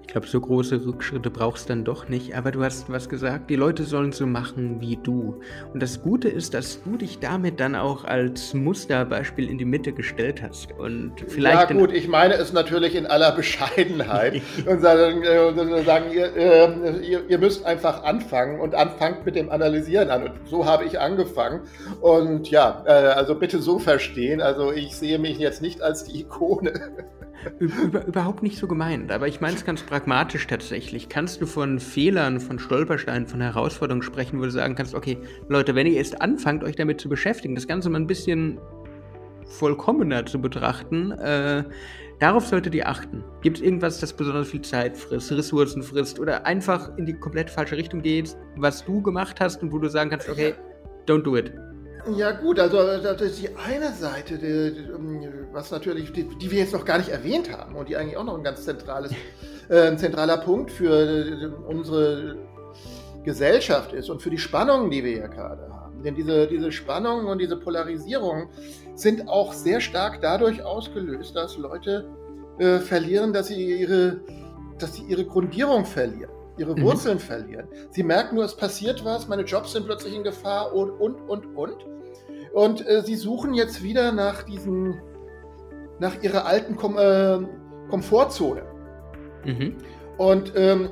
Ich 0.02 0.08
glaube, 0.08 0.28
so 0.28 0.42
große 0.42 0.86
Rückschritte 0.86 1.30
brauchst 1.30 1.66
du 1.66 1.70
dann 1.70 1.86
doch 1.86 2.10
nicht. 2.10 2.36
Aber 2.36 2.52
du 2.52 2.64
hast 2.64 2.90
was 2.92 3.08
gesagt, 3.08 3.50
die 3.50 3.56
Leute 3.56 3.84
sollen 3.84 4.12
so 4.12 4.28
machen 4.28 4.82
wie 4.82 4.98
du. 4.98 5.40
Und 5.74 5.82
das 5.82 6.02
Gute 6.02 6.28
ist, 6.28 6.54
dass 6.54 6.84
du 6.84 6.98
dich 6.98 7.20
damit 7.20 7.60
dann 7.60 7.76
auch 7.76 8.04
als 8.04 8.54
Musterbeispiel 8.54 9.50
in 9.50 9.58
die 9.58 9.66
Mitte 9.66 9.94
gestellt 9.94 10.42
hast. 10.42 10.72
Und 10.74 11.14
vielleicht. 11.28 11.70
Ja, 11.70 11.78
gut, 11.78 11.94
ich 11.94 12.08
meine 12.08 12.34
es 12.34 12.52
natürlich 12.52 12.96
in 12.96 13.06
aller 13.06 13.32
Bescheidenheit. 13.32 14.42
und 14.66 14.82
sagen, 14.82 15.24
äh, 15.24 15.84
sagen 15.84 16.06
ihr, 16.12 16.36
äh, 16.36 17.00
ihr, 17.08 17.30
ihr, 17.30 17.38
müsst 17.38 17.66
einfach 17.66 18.04
anfangen 18.04 18.60
und 18.60 18.76
anfangt 18.76 19.26
mit 19.26 19.36
dem 19.36 19.50
Analysieren 19.50 20.10
an. 20.10 20.24
Und 20.24 20.34
so 20.46 20.66
habe 20.66 20.84
ich 20.86 21.00
angefangen. 21.00 21.62
Und 22.02 22.50
ja, 22.50 22.84
äh, 22.86 22.92
also 22.92 23.36
bitte 23.36 23.60
so 23.60 23.80
verstehen. 23.80 24.42
Also 24.42 24.74
ich 24.74 24.96
sehe 24.98 25.20
mich 25.20 25.38
jetzt 25.38 25.62
nicht 25.62 25.82
als 25.82 26.04
die 26.04 26.20
Ikone. 26.20 26.74
Über, 27.60 28.06
überhaupt 28.06 28.44
nicht 28.44 28.58
so 28.58 28.68
gemeint, 28.68 29.12
aber 29.12 29.28
ich 29.28 29.42
meine 29.42 29.56
es 29.56 29.66
ganz 29.66 29.82
pragmatisch 29.82 30.46
tatsächlich. 30.48 31.10
Kannst 31.10 31.42
du 31.42 31.46
von 31.46 31.80
Fehlern, 31.80 32.40
von 32.40 32.60
Stolpersteinen, 32.60 33.28
von 33.28 33.42
Herausforderungen 33.42 34.04
sprechen, 34.04 34.40
wo 34.40 34.44
du 34.44 34.52
sagen 34.52 34.76
kannst, 34.76 34.94
okay, 34.94 35.18
Leute, 35.50 35.74
wenn 35.74 35.88
ihr 35.88 35.98
erst 35.98 36.22
anfangt, 36.22 36.64
euch 36.64 36.76
damit 36.76 37.02
zu 37.02 37.10
beschäftigen, 37.10 37.56
das 37.56 37.68
Ganze 37.68 37.90
mal 37.90 38.00
ein 38.00 38.08
bisschen 38.08 38.60
vollkommener 39.46 40.26
zu 40.26 40.40
betrachten, 40.40 41.12
äh, 41.12 41.64
darauf 42.20 42.46
solltet 42.46 42.76
ihr 42.76 42.88
achten. 42.88 43.24
Gibt 43.42 43.58
es 43.58 43.64
irgendwas, 43.64 44.00
das 44.00 44.14
besonders 44.14 44.50
viel 44.50 44.62
Zeit 44.62 44.96
frisst, 44.96 45.32
Ressourcen 45.32 45.84
frisst 45.84 46.20
oder 46.20 46.46
einfach 46.46 46.96
in 46.98 47.06
die 47.06 47.14
komplett 47.14 47.50
falsche 47.50 47.76
Richtung 47.76 48.02
geht, 48.02 48.38
was 48.56 48.86
du 48.86 49.02
gemacht 49.02 49.40
hast 49.40 49.62
und 49.64 49.72
wo 49.72 49.80
du 49.80 49.90
sagen 49.90 50.10
kannst, 50.10 50.30
okay, 50.30 50.54
don't 51.08 51.24
do 51.24 51.36
it? 51.36 51.52
Ja 52.10 52.32
gut, 52.32 52.60
also 52.60 52.78
das 52.98 53.22
ist 53.22 53.42
die 53.42 53.50
eine 53.56 53.94
Seite, 53.94 54.38
die, 54.38 54.82
die, 54.82 55.30
was 55.52 55.72
natürlich, 55.72 56.12
die, 56.12 56.24
die, 56.24 56.52
wir 56.52 56.60
jetzt 56.60 56.74
noch 56.74 56.86
gar 56.86 56.98
nicht 56.98 57.10
erwähnt 57.10 57.52
haben 57.56 57.76
und 57.76 57.90
die 57.90 57.96
eigentlich 57.96 58.18
auch 58.18 58.24
noch 58.24 58.38
ein 58.38 58.44
ganz 58.44 58.64
zentrales, 58.64 59.12
äh, 59.70 59.88
ein 59.88 59.98
zentraler 59.98 60.38
Punkt 60.38 60.72
für 60.72 60.92
äh, 60.92 61.46
unsere 61.68 62.38
Gesellschaft 63.24 63.94
ist 63.94 64.10
und 64.10 64.22
für 64.22 64.32
die 64.32 64.40
Spannungen, 64.40 64.90
die 64.90 65.04
wir 65.04 65.12
hier 65.12 65.28
gerade 65.28 65.70
haben. 65.70 66.02
Denn 66.04 66.16
diese, 66.16 66.48
diese 66.48 66.72
Spannungen 66.72 67.28
und 67.28 67.38
diese 67.38 67.58
Polarisierungen 67.58 68.48
sind 68.96 69.28
auch 69.28 69.54
sehr 69.54 69.80
stark 69.80 70.22
dadurch 70.22 70.64
ausgelöst, 70.64 71.36
dass 71.36 71.58
Leute 71.58 72.08
äh, 72.58 72.80
verlieren, 72.80 73.32
dass 73.32 73.48
sie 73.48 73.80
ihre, 73.80 74.22
dass 74.80 74.96
sie 74.96 75.04
ihre 75.04 75.26
Grundierung 75.26 75.86
verlieren 75.86 76.32
ihre 76.62 76.76
mhm. 76.76 76.84
Wurzeln 76.84 77.16
mhm. 77.16 77.22
verlieren. 77.22 77.68
Sie 77.90 78.04
merken 78.04 78.36
nur, 78.36 78.46
es 78.46 78.56
passiert 78.56 79.04
was, 79.04 79.28
meine 79.28 79.44
Jobs 79.44 79.74
sind 79.74 79.86
plötzlich 79.86 80.16
in 80.16 80.24
Gefahr 80.24 80.74
und, 80.74 80.92
und, 80.92 81.20
und, 81.28 81.46
und. 81.56 81.86
Und 82.54 82.88
äh, 82.88 83.02
sie 83.02 83.16
suchen 83.16 83.54
jetzt 83.54 83.82
wieder 83.82 84.12
nach 84.12 84.44
diesen, 84.44 85.02
nach 86.00 86.22
ihrer 86.22 86.46
alten 86.46 86.76
Kom 86.76 86.98
äh, 86.98 87.40
Komfortzone. 87.90 88.64
Mhm. 89.46 89.78
Und 90.18 90.54
ähm, 90.56 90.90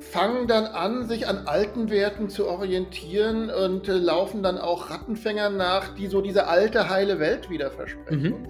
fangen 0.00 0.46
dann 0.48 0.66
an, 0.66 1.06
sich 1.06 1.28
an 1.28 1.46
alten 1.46 1.88
Werten 1.90 2.28
zu 2.28 2.46
orientieren 2.48 3.50
und 3.50 3.88
äh, 3.88 3.92
laufen 3.92 4.42
dann 4.42 4.58
auch 4.58 4.90
Rattenfängern 4.90 5.56
nach, 5.56 5.94
die 5.94 6.08
so 6.08 6.20
diese 6.20 6.48
alte, 6.48 6.90
heile 6.90 7.18
Welt 7.18 7.48
wieder 7.48 7.70
versprechen. 7.70 8.22
Mhm. 8.22 8.46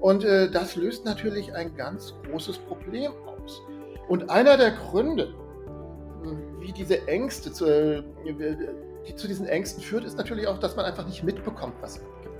Und 0.00 0.24
äh, 0.24 0.50
das 0.50 0.76
löst 0.76 1.04
natürlich 1.04 1.54
ein 1.54 1.76
ganz 1.76 2.14
großes 2.26 2.58
Problem 2.58 3.12
aus. 3.26 3.62
Und 4.08 4.30
einer 4.30 4.56
der 4.56 4.72
Gründe, 4.72 5.34
wie 6.70 6.72
diese 6.72 7.08
Ängste 7.08 7.52
zu, 7.52 8.04
die 9.08 9.16
zu 9.16 9.26
diesen 9.26 9.46
Ängsten 9.46 9.82
führt, 9.82 10.04
ist 10.04 10.16
natürlich 10.16 10.46
auch, 10.46 10.58
dass 10.58 10.76
man 10.76 10.84
einfach 10.84 11.04
nicht 11.04 11.24
mitbekommt, 11.24 11.74
was 11.80 11.96
es 11.96 12.02
gibt. 12.22 12.36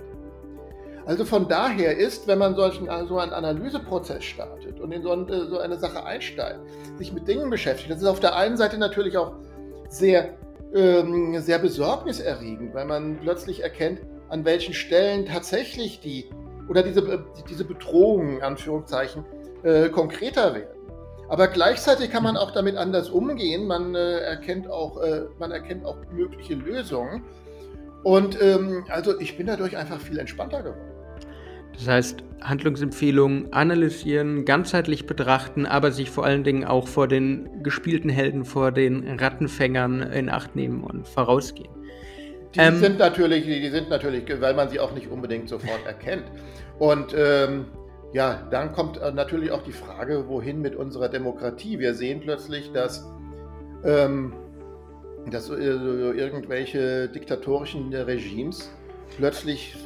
Also 1.05 1.25
von 1.25 1.49
daher 1.49 1.97
ist, 1.97 2.27
wenn 2.27 2.37
man 2.37 2.55
solchen, 2.55 2.87
so 3.07 3.19
einen 3.19 3.33
Analyseprozess 3.33 4.23
startet 4.23 4.79
und 4.79 4.93
in 4.93 5.01
so, 5.01 5.11
eine, 5.11 5.47
so 5.47 5.57
eine 5.57 5.77
Sache 5.77 6.05
einsteigt, 6.05 6.61
sich 6.97 7.11
mit 7.11 7.27
Dingen 7.27 7.49
beschäftigt, 7.49 7.91
das 7.91 7.97
ist 7.97 8.07
auf 8.07 8.21
der 8.21 8.35
einen 8.37 8.55
Seite 8.55 8.77
natürlich 8.77 9.17
auch 9.17 9.33
sehr, 9.89 10.37
ähm, 10.73 11.37
sehr 11.39 11.59
besorgniserregend, 11.59 12.73
weil 12.73 12.85
man 12.85 13.19
plötzlich 13.19 13.63
erkennt, 13.63 13.99
an 14.29 14.45
welchen 14.45 14.73
Stellen 14.73 15.25
tatsächlich 15.25 15.99
die 15.99 16.29
oder 16.69 16.83
diese, 16.83 17.25
diese 17.49 17.65
Bedrohungen, 17.65 18.41
Anführungszeichen, 18.41 19.25
äh, 19.63 19.89
konkreter 19.89 20.53
werden. 20.53 20.80
Aber 21.31 21.47
gleichzeitig 21.47 22.11
kann 22.11 22.23
man 22.23 22.35
auch 22.35 22.51
damit 22.51 22.75
anders 22.75 23.09
umgehen. 23.09 23.65
Man, 23.65 23.95
äh, 23.95 24.17
erkennt, 24.17 24.69
auch, 24.69 25.01
äh, 25.01 25.21
man 25.39 25.51
erkennt 25.51 25.85
auch 25.85 25.95
mögliche 26.11 26.55
Lösungen. 26.55 27.23
Und 28.03 28.37
ähm, 28.41 28.83
also 28.89 29.17
ich 29.17 29.37
bin 29.37 29.47
dadurch 29.47 29.77
einfach 29.77 30.01
viel 30.01 30.19
entspannter 30.19 30.61
geworden. 30.61 30.91
Das 31.71 31.87
heißt, 31.87 32.17
Handlungsempfehlungen 32.41 33.53
analysieren, 33.53 34.43
ganzheitlich 34.43 35.05
betrachten, 35.05 35.65
aber 35.65 35.93
sich 35.93 36.09
vor 36.09 36.25
allen 36.25 36.43
Dingen 36.43 36.65
auch 36.65 36.89
vor 36.89 37.07
den 37.07 37.63
gespielten 37.63 38.09
Helden, 38.09 38.43
vor 38.43 38.73
den 38.73 39.17
Rattenfängern 39.17 40.01
in 40.01 40.27
Acht 40.27 40.57
nehmen 40.57 40.83
und 40.83 41.07
vorausgehen. 41.07 41.71
Die 42.55 42.59
ähm, 42.59 42.75
sind 42.79 42.99
natürlich, 42.99 43.45
die 43.45 43.69
sind 43.69 43.89
natürlich, 43.89 44.25
weil 44.41 44.53
man 44.53 44.67
sie 44.67 44.81
auch 44.81 44.93
nicht 44.93 45.07
unbedingt 45.07 45.47
sofort 45.47 45.85
erkennt. 45.85 46.25
Und 46.77 47.15
ähm, 47.17 47.67
ja, 48.13 48.45
dann 48.51 48.73
kommt 48.73 49.01
äh, 49.01 49.11
natürlich 49.11 49.51
auch 49.51 49.63
die 49.63 49.71
Frage, 49.71 50.27
wohin 50.27 50.61
mit 50.61 50.75
unserer 50.75 51.07
Demokratie. 51.07 51.79
Wir 51.79 51.93
sehen 51.93 52.19
plötzlich, 52.19 52.71
dass, 52.73 53.05
ähm, 53.85 54.33
dass 55.29 55.49
äh, 55.49 55.53
irgendwelche 55.53 57.07
diktatorischen 57.07 57.93
Regimes 57.93 58.69
plötzlich 59.15 59.77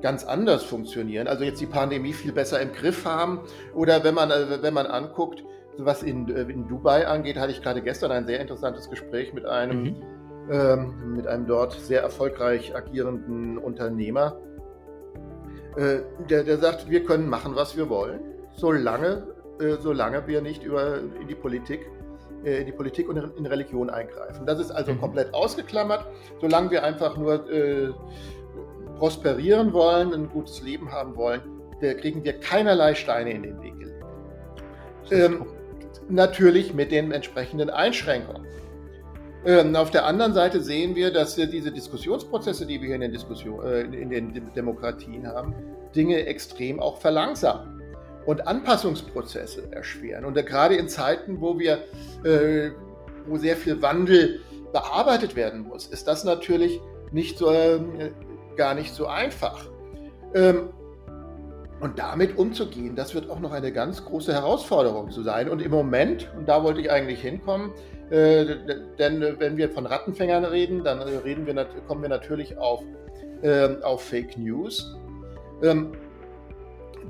ganz 0.00 0.24
anders 0.24 0.62
funktionieren. 0.62 1.28
Also 1.28 1.44
jetzt 1.44 1.60
die 1.60 1.66
Pandemie 1.66 2.12
viel 2.12 2.32
besser 2.32 2.60
im 2.60 2.72
Griff 2.72 3.04
haben. 3.04 3.40
Oder 3.74 4.02
wenn 4.02 4.14
man, 4.14 4.30
äh, 4.30 4.62
wenn 4.62 4.74
man 4.74 4.86
anguckt, 4.86 5.44
was 5.76 6.02
in, 6.02 6.28
in 6.28 6.68
Dubai 6.68 7.06
angeht, 7.06 7.36
hatte 7.38 7.52
ich 7.52 7.62
gerade 7.62 7.82
gestern 7.82 8.12
ein 8.12 8.26
sehr 8.26 8.40
interessantes 8.40 8.88
Gespräch 8.88 9.32
mit 9.32 9.44
einem, 9.46 9.82
mhm. 9.82 9.96
ähm, 10.50 11.16
mit 11.16 11.26
einem 11.26 11.46
dort 11.46 11.72
sehr 11.72 12.02
erfolgreich 12.02 12.74
agierenden 12.74 13.58
Unternehmer 13.58 14.38
der, 15.76 16.44
der 16.44 16.58
sagt, 16.58 16.90
wir 16.90 17.04
können 17.04 17.28
machen, 17.28 17.54
was 17.54 17.76
wir 17.76 17.88
wollen, 17.88 18.20
solange, 18.56 19.26
äh, 19.60 19.76
solange 19.80 20.26
wir 20.26 20.42
nicht 20.42 20.62
über, 20.62 20.98
in 21.20 21.28
die 21.28 21.34
Politik 21.34 21.80
äh, 22.44 22.60
in 22.60 22.66
die 22.66 22.72
Politik 22.72 23.08
und 23.08 23.16
in 23.16 23.46
Religion 23.46 23.88
eingreifen. 23.88 24.46
Das 24.46 24.58
ist 24.58 24.70
also 24.70 24.92
mhm. 24.92 25.00
komplett 25.00 25.32
ausgeklammert. 25.32 26.04
Solange 26.40 26.70
wir 26.70 26.82
einfach 26.82 27.16
nur 27.16 27.48
äh, 27.50 27.90
prosperieren 28.98 29.72
wollen, 29.72 30.12
ein 30.12 30.28
gutes 30.28 30.62
Leben 30.62 30.90
haben 30.90 31.16
wollen, 31.16 31.40
kriegen 32.00 32.22
wir 32.22 32.38
keinerlei 32.38 32.94
Steine 32.94 33.32
in 33.32 33.42
den 33.42 33.60
Weg 33.60 33.76
gelegt. 33.76 34.04
Ähm, 35.10 35.46
natürlich 36.08 36.74
mit 36.74 36.92
den 36.92 37.10
entsprechenden 37.10 37.70
Einschränkungen. 37.70 38.46
Ähm, 39.44 39.74
auf 39.74 39.90
der 39.90 40.06
anderen 40.06 40.34
Seite 40.34 40.60
sehen 40.60 40.94
wir, 40.94 41.12
dass 41.12 41.34
diese 41.34 41.72
Diskussionsprozesse, 41.72 42.64
die 42.64 42.80
wir 42.80 42.86
hier 42.86 42.94
in 42.94 43.00
den, 43.00 43.12
Diskussion, 43.12 43.64
äh, 43.64 43.80
in 43.82 44.10
den 44.10 44.52
Demokratien 44.54 45.26
haben, 45.26 45.54
Dinge 45.96 46.26
extrem 46.26 46.78
auch 46.78 46.98
verlangsamen 46.98 47.82
und 48.24 48.46
Anpassungsprozesse 48.46 49.72
erschweren. 49.72 50.24
Und 50.24 50.34
gerade 50.46 50.76
in 50.76 50.88
Zeiten, 50.88 51.40
wo 51.40 51.58
wir, 51.58 51.78
äh, 52.24 52.70
wo 53.26 53.36
sehr 53.36 53.56
viel 53.56 53.82
Wandel 53.82 54.40
bearbeitet 54.72 55.34
werden 55.34 55.62
muss, 55.62 55.86
ist 55.86 56.06
das 56.06 56.22
natürlich 56.24 56.80
nicht 57.10 57.38
so, 57.38 57.50
äh, 57.50 57.80
gar 58.56 58.74
nicht 58.74 58.94
so 58.94 59.06
einfach. 59.06 59.66
Ähm, 60.34 60.68
und 61.80 61.98
damit 61.98 62.38
umzugehen, 62.38 62.94
das 62.94 63.12
wird 63.12 63.28
auch 63.28 63.40
noch 63.40 63.50
eine 63.50 63.72
ganz 63.72 64.04
große 64.04 64.32
Herausforderung 64.32 65.10
zu 65.10 65.24
sein. 65.24 65.48
Und 65.48 65.60
im 65.60 65.72
Moment, 65.72 66.30
und 66.38 66.48
da 66.48 66.62
wollte 66.62 66.80
ich 66.80 66.92
eigentlich 66.92 67.20
hinkommen, 67.20 67.72
äh, 68.10 68.44
denn 68.98 69.22
äh, 69.22 69.38
wenn 69.38 69.56
wir 69.56 69.70
von 69.70 69.86
Rattenfängern 69.86 70.44
reden, 70.44 70.84
dann 70.84 71.00
äh, 71.00 71.16
reden 71.18 71.46
wir, 71.46 71.66
kommen 71.86 72.02
wir 72.02 72.08
natürlich 72.08 72.58
auf, 72.58 72.82
äh, 73.42 73.68
auf 73.82 74.02
Fake 74.02 74.36
News. 74.36 74.96
Ähm, 75.62 75.92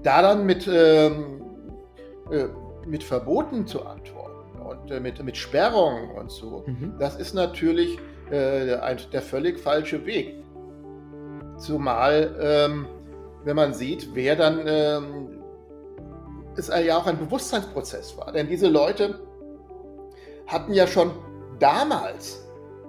da 0.03 0.23
dann 0.23 0.47
mit, 0.47 0.69
ähm, 0.73 1.43
äh, 2.31 2.47
mit 2.87 3.03
Verboten 3.03 3.67
zu 3.67 3.85
antworten 3.85 4.61
und 4.61 5.03
mit, 5.03 5.23
mit 5.23 5.37
Sperrungen 5.37 6.11
und 6.13 6.31
so, 6.31 6.65
mhm. 6.67 6.95
das 6.99 7.17
ist 7.17 7.35
natürlich 7.35 7.99
ein, 8.31 8.97
der 9.13 9.21
völlig 9.21 9.61
falsche 9.61 10.07
Weg. 10.07 10.43
Zumal, 11.59 12.35
ähm, 12.41 12.87
wenn 13.45 13.57
man 13.57 13.75
sieht, 13.75 14.09
wer 14.15 14.37
dann 14.37 14.63
ähm, 14.67 15.43
es 16.57 16.69
ja 16.69 16.97
auch 16.97 17.07
ein 17.07 17.19
Bewusstseinsprozess 17.19 18.17
war. 18.17 18.33
Denn 18.33 18.49
diese 18.49 18.69
Leute, 18.69 19.21
hatten 20.53 20.73
ja 20.73 20.87
schon 20.87 21.11
damals, 21.59 22.47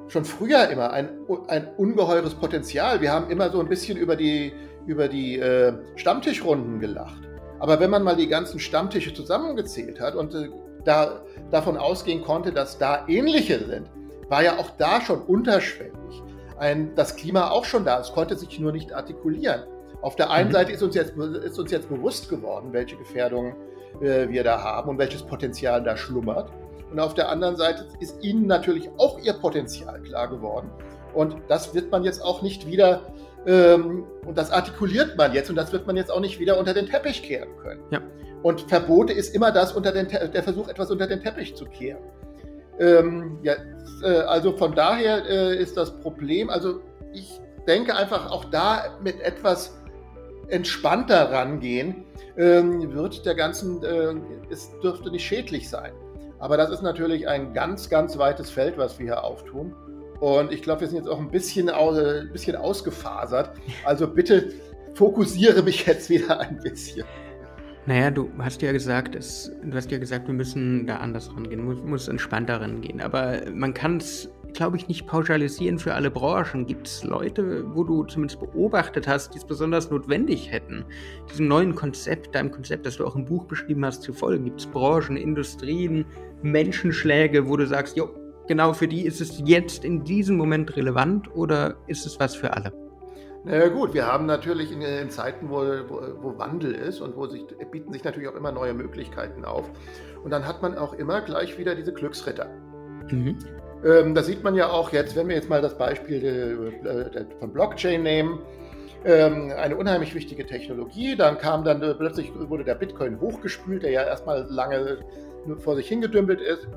schon 0.08 0.26
früher 0.26 0.70
immer 0.70 0.92
ein, 0.92 1.10
ein 1.48 1.70
ungeheures 1.78 2.36
Potenzial. 2.36 3.02
Wir 3.02 3.12
haben 3.12 3.30
immer 3.30 3.50
so 3.50 3.60
ein 3.60 3.70
bisschen 3.70 3.98
über 3.98 4.16
die, 4.16 4.54
über 4.86 5.08
die 5.08 5.40
äh, 5.40 5.74
Stammtischrunden 5.96 6.80
gelacht. 6.80 7.22
Aber 7.60 7.80
wenn 7.80 7.90
man 7.90 8.04
mal 8.04 8.16
die 8.16 8.28
ganzen 8.28 8.60
Stammtische 8.60 9.14
zusammengezählt 9.14 10.00
hat 10.00 10.16
und 10.16 10.34
äh, 10.36 10.50
da, 10.84 11.22
davon 11.50 11.78
ausgehen 11.78 12.24
konnte, 12.24 12.52
dass 12.52 12.78
da 12.78 13.06
ähnliche 13.08 13.66
sind, 13.66 13.90
war 14.30 14.44
ja 14.44 14.58
auch 14.58 14.72
da 14.78 15.02
schon 15.02 15.22
unterschwellig 15.22 15.94
ein, 16.58 16.96
das 16.96 17.16
Klima 17.16 17.50
auch 17.52 17.66
schon 17.66 17.86
da. 17.86 18.00
Es 18.00 18.12
konnte 18.12 18.36
sich 18.36 18.60
nur 18.60 18.72
nicht 18.72 18.94
artikulieren. 18.94 19.64
Auf 20.02 20.16
der 20.16 20.32
einen 20.32 20.50
mhm. 20.50 20.54
Seite 20.54 20.72
ist 20.72 20.84
uns, 20.84 20.96
jetzt, 20.96 21.14
ist 21.18 21.60
uns 21.60 21.72
jetzt 21.72 21.90
bewusst 21.90 22.30
geworden, 22.30 22.70
welche 22.72 22.96
Gefährdungen 22.98 23.56
äh, 24.02 24.28
wir 24.30 24.44
da 24.44 24.62
haben 24.62 24.90
und 24.90 24.98
welches 24.98 25.24
Potenzial 25.24 25.84
da 25.84 25.96
schlummert. 25.96 26.52
Und 26.94 27.00
auf 27.00 27.16
der 27.16 27.30
anderen 27.30 27.56
Seite 27.56 27.88
ist 28.00 28.24
ihnen 28.24 28.46
natürlich 28.46 28.88
auch 28.98 29.18
ihr 29.20 29.34
Potenzial 29.34 30.00
klar 30.04 30.30
geworden. 30.30 30.70
Und 31.16 31.38
das 31.48 31.74
wird 31.74 31.92
man 31.92 32.04
jetzt 32.04 32.24
auch 32.24 32.44
nicht 32.44 32.68
wieder, 32.68 33.02
ähm, 33.48 34.06
und 34.28 34.38
das 34.38 34.52
artikuliert 34.52 35.18
man 35.18 35.34
jetzt, 35.34 35.50
und 35.50 35.56
das 35.56 35.74
wird 35.74 35.88
man 35.88 35.98
jetzt 35.98 36.12
auch 36.12 36.20
nicht 36.20 36.40
wieder 36.40 36.60
unter 36.60 36.76
den 36.76 36.86
Teppich 36.86 37.24
kehren 37.24 37.50
können. 37.64 37.82
Ja. 37.90 38.00
Und 38.44 38.62
Verbote 38.62 39.12
ist 39.12 39.34
immer 39.34 39.52
das 39.52 39.74
unter 39.74 39.92
den 39.92 40.08
der 40.08 40.44
Versuch, 40.44 40.68
etwas 40.68 40.92
unter 40.92 41.08
den 41.08 41.20
Teppich 41.20 41.56
zu 41.56 41.66
kehren. 41.66 42.04
Ähm, 42.80 43.40
ja, 43.42 43.56
äh, 44.04 44.20
also 44.28 44.56
von 44.56 44.76
daher 44.76 45.26
äh, 45.28 45.58
ist 45.58 45.76
das 45.76 46.00
Problem, 46.00 46.52
also 46.52 46.80
ich 47.12 47.42
denke 47.68 47.96
einfach 47.96 48.30
auch 48.30 48.46
da 48.46 49.00
mit 49.04 49.20
etwas 49.20 49.82
entspannter 50.50 51.32
rangehen, 51.32 52.06
ähm, 52.38 52.94
wird 52.94 53.26
der 53.26 53.34
ganzen, 53.34 53.84
äh, 53.84 54.14
es 54.52 54.70
dürfte 54.82 55.10
nicht 55.10 55.26
schädlich 55.26 55.68
sein. 55.68 55.94
Aber 56.44 56.58
das 56.58 56.72
ist 56.72 56.82
natürlich 56.82 57.26
ein 57.26 57.54
ganz, 57.54 57.90
ganz 57.90 58.18
weites 58.18 58.50
Feld, 58.50 58.78
was 58.78 59.00
wir 59.00 59.06
hier 59.06 59.24
auftun. 59.24 59.74
Und 60.20 60.52
ich 60.52 60.62
glaube, 60.62 60.82
wir 60.82 60.90
sind 60.90 60.98
jetzt 60.98 61.08
auch 61.08 61.18
ein 61.18 61.32
bisschen, 61.32 61.70
ein 61.70 62.32
bisschen 62.34 62.58
ausgefasert. 62.58 63.52
Also 63.86 64.10
bitte 64.10 64.52
fokussiere 64.94 65.64
mich 65.64 65.86
jetzt 65.86 66.10
wieder 66.10 66.42
ein 66.42 66.60
bisschen. 66.60 67.06
Naja, 67.86 68.12
du 68.12 68.30
hast 68.40 68.62
ja 68.62 68.74
gesagt, 68.74 69.16
es, 69.16 69.54
du 69.64 69.74
hast 69.74 69.90
ja 69.90 69.98
gesagt, 69.98 70.28
wir 70.28 70.34
müssen 70.34 70.86
da 70.86 70.98
anders 70.98 71.34
rangehen, 71.34 71.64
muss, 71.64 71.82
muss 71.82 72.08
entspannter 72.10 72.60
rangehen. 72.60 73.00
Aber 73.00 73.40
man 73.50 73.74
kann 73.74 73.96
es, 73.96 74.30
glaube 74.54 74.78
ich, 74.78 74.88
nicht 74.88 75.08
pauschalisieren 75.08 75.80
für 75.80 75.94
alle 75.94 76.12
Branchen. 76.12 76.66
Gibt 76.66 76.88
es 76.88 77.04
Leute, 77.04 77.64
wo 77.76 77.84
du 77.84 78.04
zumindest 78.04 78.40
beobachtet 78.40 79.08
hast, 79.08 79.34
die 79.34 79.38
es 79.38 79.46
besonders 79.46 79.90
notwendig 79.90 80.52
hätten, 80.52 80.86
diesem 81.30 81.48
neuen 81.48 81.76
Konzept, 81.76 82.36
deinem 82.36 82.52
Konzept, 82.52 82.86
das 82.86 82.98
du 82.98 83.06
auch 83.06 83.16
im 83.16 83.26
Buch 83.26 83.46
beschrieben 83.46 83.86
hast, 83.86 84.04
zu 84.04 84.14
folgen? 84.14 84.46
Gibt 84.46 84.62
es 84.62 84.68
Branchen, 84.68 85.18
Industrien, 85.18 86.06
Menschenschläge, 86.42 87.48
wo 87.48 87.58
du 87.58 87.66
sagst, 87.68 87.98
jo, 87.98 88.10
genau 88.48 88.74
für 88.74 88.88
die 88.88 89.06
ist 89.06 89.22
es 89.22 89.42
jetzt 89.46 89.84
in 89.86 90.04
diesem 90.04 90.38
Moment 90.38 90.76
relevant 90.76 91.34
oder 91.36 91.76
ist 91.88 92.06
es 92.06 92.20
was 92.20 92.36
für 92.36 92.54
alle? 92.54 92.72
Na 93.46 93.58
ja, 93.58 93.68
gut, 93.68 93.94
wir 93.94 94.06
haben 94.08 94.26
natürlich 94.26 94.72
in, 94.72 94.82
in 94.82 95.10
Zeiten, 95.10 95.50
wo, 95.50 95.58
wo, 95.58 96.02
wo, 96.22 96.38
Wandel 96.38 96.74
ist 96.74 97.02
und 97.02 97.18
wo 97.18 97.28
sich 97.28 97.46
bieten 97.72 97.92
sich 97.92 98.04
natürlich 98.04 98.30
auch 98.30 98.36
immer 98.36 98.54
neue 98.54 98.74
Möglichkeiten 98.74 99.44
auf. 99.44 99.70
Und 100.24 100.32
dann 100.32 100.48
hat 100.48 100.62
man 100.62 100.78
auch 100.78 100.94
immer 100.94 101.20
gleich 101.22 101.58
wieder 101.58 101.76
diese 101.76 101.92
Glücksritter. 101.92 102.48
Mhm. 103.12 103.38
Ähm, 103.86 104.16
das 104.16 104.28
sieht 104.28 104.44
man 104.44 104.56
ja 104.56 104.70
auch 104.70 104.92
jetzt, 104.92 105.16
wenn 105.16 105.28
wir 105.28 105.36
jetzt 105.36 105.50
mal 105.50 105.62
das 105.62 105.78
Beispiel 105.78 106.20
de, 106.20 107.12
de, 107.12 107.26
von 107.40 107.52
Blockchain 107.52 108.04
nehmen. 108.04 108.40
Ähm, 109.06 109.52
eine 109.58 109.76
unheimlich 109.76 110.16
wichtige 110.16 110.46
Technologie. 110.46 111.16
Dann 111.16 111.38
kam 111.38 111.64
dann 111.64 111.82
äh, 111.82 111.94
plötzlich 111.94 112.32
wurde 112.36 112.64
der 112.64 112.76
Bitcoin 112.76 113.20
hochgespült, 113.20 113.84
der 113.84 113.92
ja 113.92 114.04
erstmal 114.04 114.46
lange 114.50 115.00
vor 115.60 115.76
sich 115.76 115.88
hingedümpelt 115.88 116.40
ist. 116.40 116.68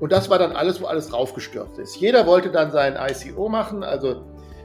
Und 0.00 0.12
das 0.12 0.30
war 0.30 0.38
dann 0.38 0.52
alles, 0.52 0.80
wo 0.80 0.86
alles 0.86 1.08
draufgestürzt 1.08 1.78
ist. 1.78 1.96
Jeder 1.96 2.26
wollte 2.26 2.50
dann 2.50 2.70
sein 2.70 2.96
ICO 2.96 3.48
machen, 3.48 3.82
also 3.82 4.24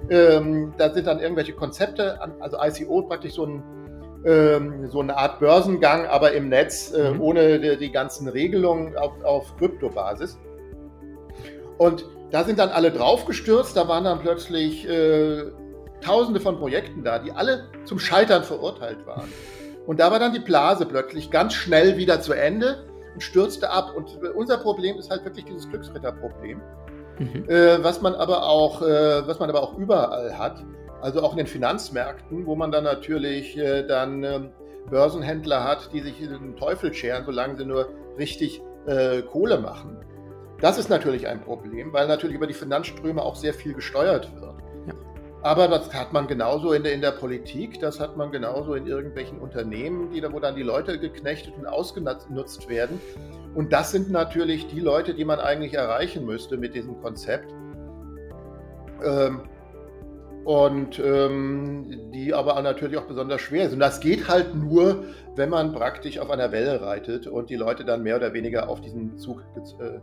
ähm, 0.09 0.73
da 0.77 0.93
sind 0.93 1.07
dann 1.07 1.19
irgendwelche 1.19 1.53
Konzepte, 1.53 2.19
also 2.39 2.57
ICO 2.61 3.03
praktisch 3.03 3.33
so, 3.33 3.45
ein, 3.45 3.63
ähm, 4.25 4.87
so 4.89 4.99
eine 4.99 5.17
Art 5.17 5.39
Börsengang, 5.39 6.05
aber 6.05 6.33
im 6.33 6.49
Netz, 6.49 6.93
äh, 6.93 7.11
mhm. 7.11 7.21
ohne 7.21 7.59
die, 7.59 7.77
die, 7.77 7.91
ganzen 7.91 8.27
Regelungen 8.27 8.95
auf, 8.97 9.11
auf 9.23 9.57
Kryptobasis. 9.57 10.37
Und 11.77 12.05
da 12.31 12.43
sind 12.43 12.59
dann 12.59 12.69
alle 12.69 12.91
draufgestürzt, 12.91 13.77
da 13.77 13.87
waren 13.87 14.03
dann 14.05 14.19
plötzlich 14.19 14.87
äh, 14.87 15.43
tausende 16.01 16.39
von 16.39 16.57
Projekten 16.57 17.03
da, 17.03 17.19
die 17.19 17.31
alle 17.31 17.65
zum 17.85 17.99
Scheitern 17.99 18.43
verurteilt 18.43 19.05
waren. 19.05 19.29
Und 19.85 19.99
da 19.99 20.11
war 20.11 20.19
dann 20.19 20.33
die 20.33 20.39
Blase 20.39 20.85
plötzlich 20.85 21.29
ganz 21.29 21.53
schnell 21.53 21.97
wieder 21.97 22.21
zu 22.21 22.33
Ende 22.33 22.85
und 23.13 23.21
stürzte 23.21 23.69
ab. 23.69 23.93
Und 23.95 24.17
unser 24.35 24.57
Problem 24.57 24.97
ist 24.97 25.09
halt 25.09 25.25
wirklich 25.25 25.45
dieses 25.45 25.69
Glücksritterproblem, 25.69 26.61
mhm. 27.19 27.49
äh, 27.49 27.83
was 27.83 28.01
man 28.01 28.15
aber 28.15 28.47
auch, 28.47 28.81
äh, 28.81 29.27
was 29.27 29.39
man 29.39 29.49
aber 29.49 29.61
auch 29.61 29.77
überall 29.77 30.37
hat. 30.37 30.63
Also 31.01 31.21
auch 31.21 31.31
in 31.31 31.37
den 31.37 31.47
Finanzmärkten, 31.47 32.45
wo 32.45 32.55
man 32.55 32.71
dann 32.71 32.85
natürlich 32.85 33.57
äh, 33.57 33.83
dann 33.85 34.23
ähm, 34.23 34.49
Börsenhändler 34.89 35.63
hat, 35.63 35.89
die 35.93 35.99
sich 35.99 36.17
den 36.19 36.55
Teufel 36.55 36.93
scheren, 36.93 37.25
solange 37.25 37.57
sie 37.57 37.65
nur 37.65 37.89
richtig 38.17 38.61
äh, 38.85 39.21
Kohle 39.21 39.59
machen. 39.59 39.97
Das 40.63 40.77
ist 40.77 40.89
natürlich 40.89 41.27
ein 41.27 41.41
Problem, 41.41 41.91
weil 41.91 42.07
natürlich 42.07 42.37
über 42.37 42.47
die 42.47 42.53
Finanzströme 42.53 43.21
auch 43.21 43.35
sehr 43.35 43.53
viel 43.53 43.73
gesteuert 43.73 44.33
wird. 44.33 44.55
Ja. 44.87 44.93
Aber 45.41 45.67
das 45.67 45.93
hat 45.93 46.13
man 46.13 46.25
genauso 46.25 46.71
in 46.71 46.83
der, 46.83 46.93
in 46.93 47.01
der 47.01 47.11
Politik, 47.11 47.81
das 47.81 47.99
hat 47.99 48.15
man 48.15 48.31
genauso 48.31 48.73
in 48.73 48.87
irgendwelchen 48.87 49.39
Unternehmen, 49.39 50.11
die, 50.11 50.23
wo 50.23 50.39
dann 50.39 50.55
die 50.55 50.63
Leute 50.63 50.97
geknechtet 50.97 51.53
und 51.57 51.65
ausgenutzt 51.65 52.69
werden. 52.69 53.01
Und 53.53 53.73
das 53.73 53.91
sind 53.91 54.09
natürlich 54.09 54.65
die 54.67 54.79
Leute, 54.79 55.13
die 55.13 55.25
man 55.25 55.41
eigentlich 55.41 55.73
erreichen 55.73 56.25
müsste 56.25 56.55
mit 56.55 56.75
diesem 56.75 56.97
Konzept. 57.01 57.53
Ähm, 59.03 59.41
und 60.45 60.97
ähm, 60.97 62.09
die 62.13 62.33
aber 62.33 62.61
natürlich 62.61 62.97
auch 62.97 63.07
besonders 63.07 63.41
schwer 63.41 63.69
sind. 63.69 63.81
Das 63.81 63.99
geht 63.99 64.29
halt 64.29 64.55
nur, 64.55 65.03
wenn 65.35 65.49
man 65.49 65.73
praktisch 65.73 66.19
auf 66.19 66.29
einer 66.29 66.53
Welle 66.53 66.81
reitet 66.81 67.27
und 67.27 67.49
die 67.49 67.57
Leute 67.57 67.83
dann 67.83 68.01
mehr 68.01 68.15
oder 68.15 68.31
weniger 68.31 68.69
auf 68.69 68.79
diesen 68.79 69.17
Zug 69.17 69.43
äh, 69.81 69.99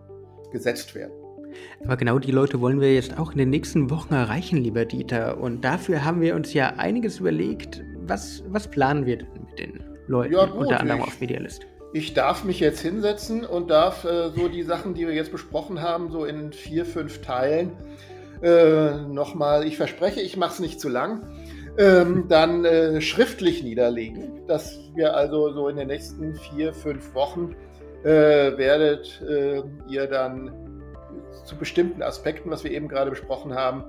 gesetzt 0.51 0.95
werden. 0.95 1.13
Aber 1.85 1.97
genau 1.97 2.19
die 2.19 2.31
Leute 2.31 2.61
wollen 2.61 2.81
wir 2.81 2.95
jetzt 2.95 3.19
auch 3.19 3.33
in 3.33 3.39
den 3.39 3.51
nächsten 3.51 3.91
Wochen 3.91 4.15
erreichen, 4.15 4.59
lieber 4.59 4.85
Dieter. 4.85 5.39
Und 5.39 5.65
dafür 5.65 6.05
haben 6.05 6.21
wir 6.21 6.35
uns 6.35 6.53
ja 6.53 6.75
einiges 6.77 7.21
überlegt. 7.21 7.83
Was, 8.03 8.43
was 8.49 8.69
planen 8.69 9.07
wir 9.07 9.19
denn 9.19 9.29
mit 9.49 9.59
den 9.59 9.85
Leuten, 10.07 10.33
ja, 10.33 10.47
gut, 10.47 10.57
unter 10.57 10.81
anderem 10.81 11.01
ich, 11.01 11.07
auf 11.07 11.21
Medialist? 11.21 11.67
Ich 11.93 12.15
darf 12.15 12.45
mich 12.45 12.61
jetzt 12.61 12.81
hinsetzen 12.81 13.45
und 13.45 13.71
darf 13.71 14.05
äh, 14.05 14.31
so 14.31 14.49
die 14.49 14.63
Sachen, 14.63 14.95
die 14.95 15.07
wir 15.07 15.15
jetzt 15.15 15.33
besprochen 15.33 15.81
haben, 15.81 16.11
so 16.11 16.25
in 16.25 16.53
vier, 16.53 16.85
fünf 16.85 17.21
Teilen 17.21 17.73
äh, 18.43 18.93
nochmal, 19.09 19.67
ich 19.67 19.77
verspreche, 19.77 20.21
ich 20.21 20.37
mache 20.37 20.55
es 20.55 20.61
nicht 20.61 20.81
zu 20.81 20.89
lang, 20.89 21.23
ähm, 21.79 22.27
dann 22.29 22.65
äh, 22.65 23.01
schriftlich 23.01 23.63
niederlegen, 23.63 24.47
dass 24.47 24.79
wir 24.95 25.17
also 25.17 25.53
so 25.53 25.69
in 25.69 25.77
den 25.77 25.89
nächsten 25.89 26.35
vier, 26.35 26.73
fünf 26.73 27.15
Wochen 27.15 27.55
äh, 28.05 28.57
werdet 28.57 29.23
äh, 29.23 29.63
ihr 29.89 30.07
dann 30.07 30.53
zu 31.45 31.57
bestimmten 31.57 32.03
Aspekten, 32.03 32.51
was 32.51 32.65
wir 32.65 32.71
eben 32.71 32.89
gerade 32.89 33.11
besprochen 33.11 33.55
haben, 33.55 33.85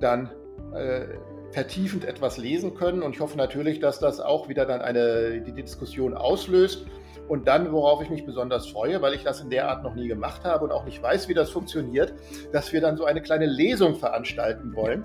dann 0.00 0.30
äh, 0.74 1.06
vertiefend 1.52 2.04
etwas 2.04 2.36
lesen 2.36 2.74
können. 2.74 3.02
Und 3.02 3.14
ich 3.14 3.20
hoffe 3.20 3.36
natürlich, 3.38 3.80
dass 3.80 4.00
das 4.00 4.20
auch 4.20 4.48
wieder 4.48 4.66
dann 4.66 4.80
eine, 4.80 5.40
die 5.40 5.52
Diskussion 5.52 6.14
auslöst. 6.14 6.86
Und 7.28 7.48
dann, 7.48 7.72
worauf 7.72 8.02
ich 8.02 8.10
mich 8.10 8.26
besonders 8.26 8.66
freue, 8.66 9.00
weil 9.00 9.14
ich 9.14 9.22
das 9.22 9.40
in 9.40 9.48
der 9.48 9.68
Art 9.68 9.82
noch 9.82 9.94
nie 9.94 10.08
gemacht 10.08 10.44
habe 10.44 10.64
und 10.64 10.72
auch 10.72 10.84
nicht 10.84 11.02
weiß, 11.02 11.28
wie 11.28 11.34
das 11.34 11.48
funktioniert, 11.48 12.12
dass 12.52 12.72
wir 12.72 12.82
dann 12.82 12.98
so 12.98 13.04
eine 13.06 13.22
kleine 13.22 13.46
Lesung 13.46 13.94
veranstalten 13.94 14.74
wollen 14.74 15.04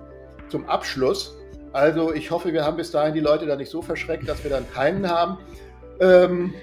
zum 0.49 0.67
Abschluss. 0.67 1.37
Also 1.71 2.13
ich 2.13 2.31
hoffe, 2.31 2.51
wir 2.51 2.65
haben 2.65 2.75
bis 2.75 2.91
dahin 2.91 3.13
die 3.13 3.19
Leute 3.21 3.45
da 3.45 3.55
nicht 3.55 3.69
so 3.69 3.81
verschreckt, 3.81 4.27
dass 4.27 4.43
wir 4.43 4.51
dann 4.51 4.69
keinen 4.73 5.09
haben. 5.09 5.37
Ähm, 6.01 6.53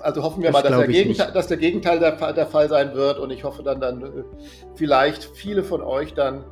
also 0.00 0.22
hoffen 0.22 0.42
wir 0.42 0.50
das 0.50 0.62
mal, 0.62 0.68
dass 0.68 0.78
der, 0.78 0.88
Gegenteil, 0.88 1.32
dass 1.32 1.46
der, 1.46 1.56
Gegenteil, 1.56 1.98
der, 1.98 2.32
der 2.32 2.46
Fall 2.46 2.68
sein 2.68 2.94
wird 2.94 3.18
und 3.18 3.30
ich 3.30 3.44
hoffe 3.44 3.62
dann, 3.62 3.80
dann 3.80 4.02
äh, 4.02 4.08
vielleicht 4.74 5.24
viele 5.24 5.62
von 5.62 5.82
euch 5.82 6.14
dann 6.14 6.44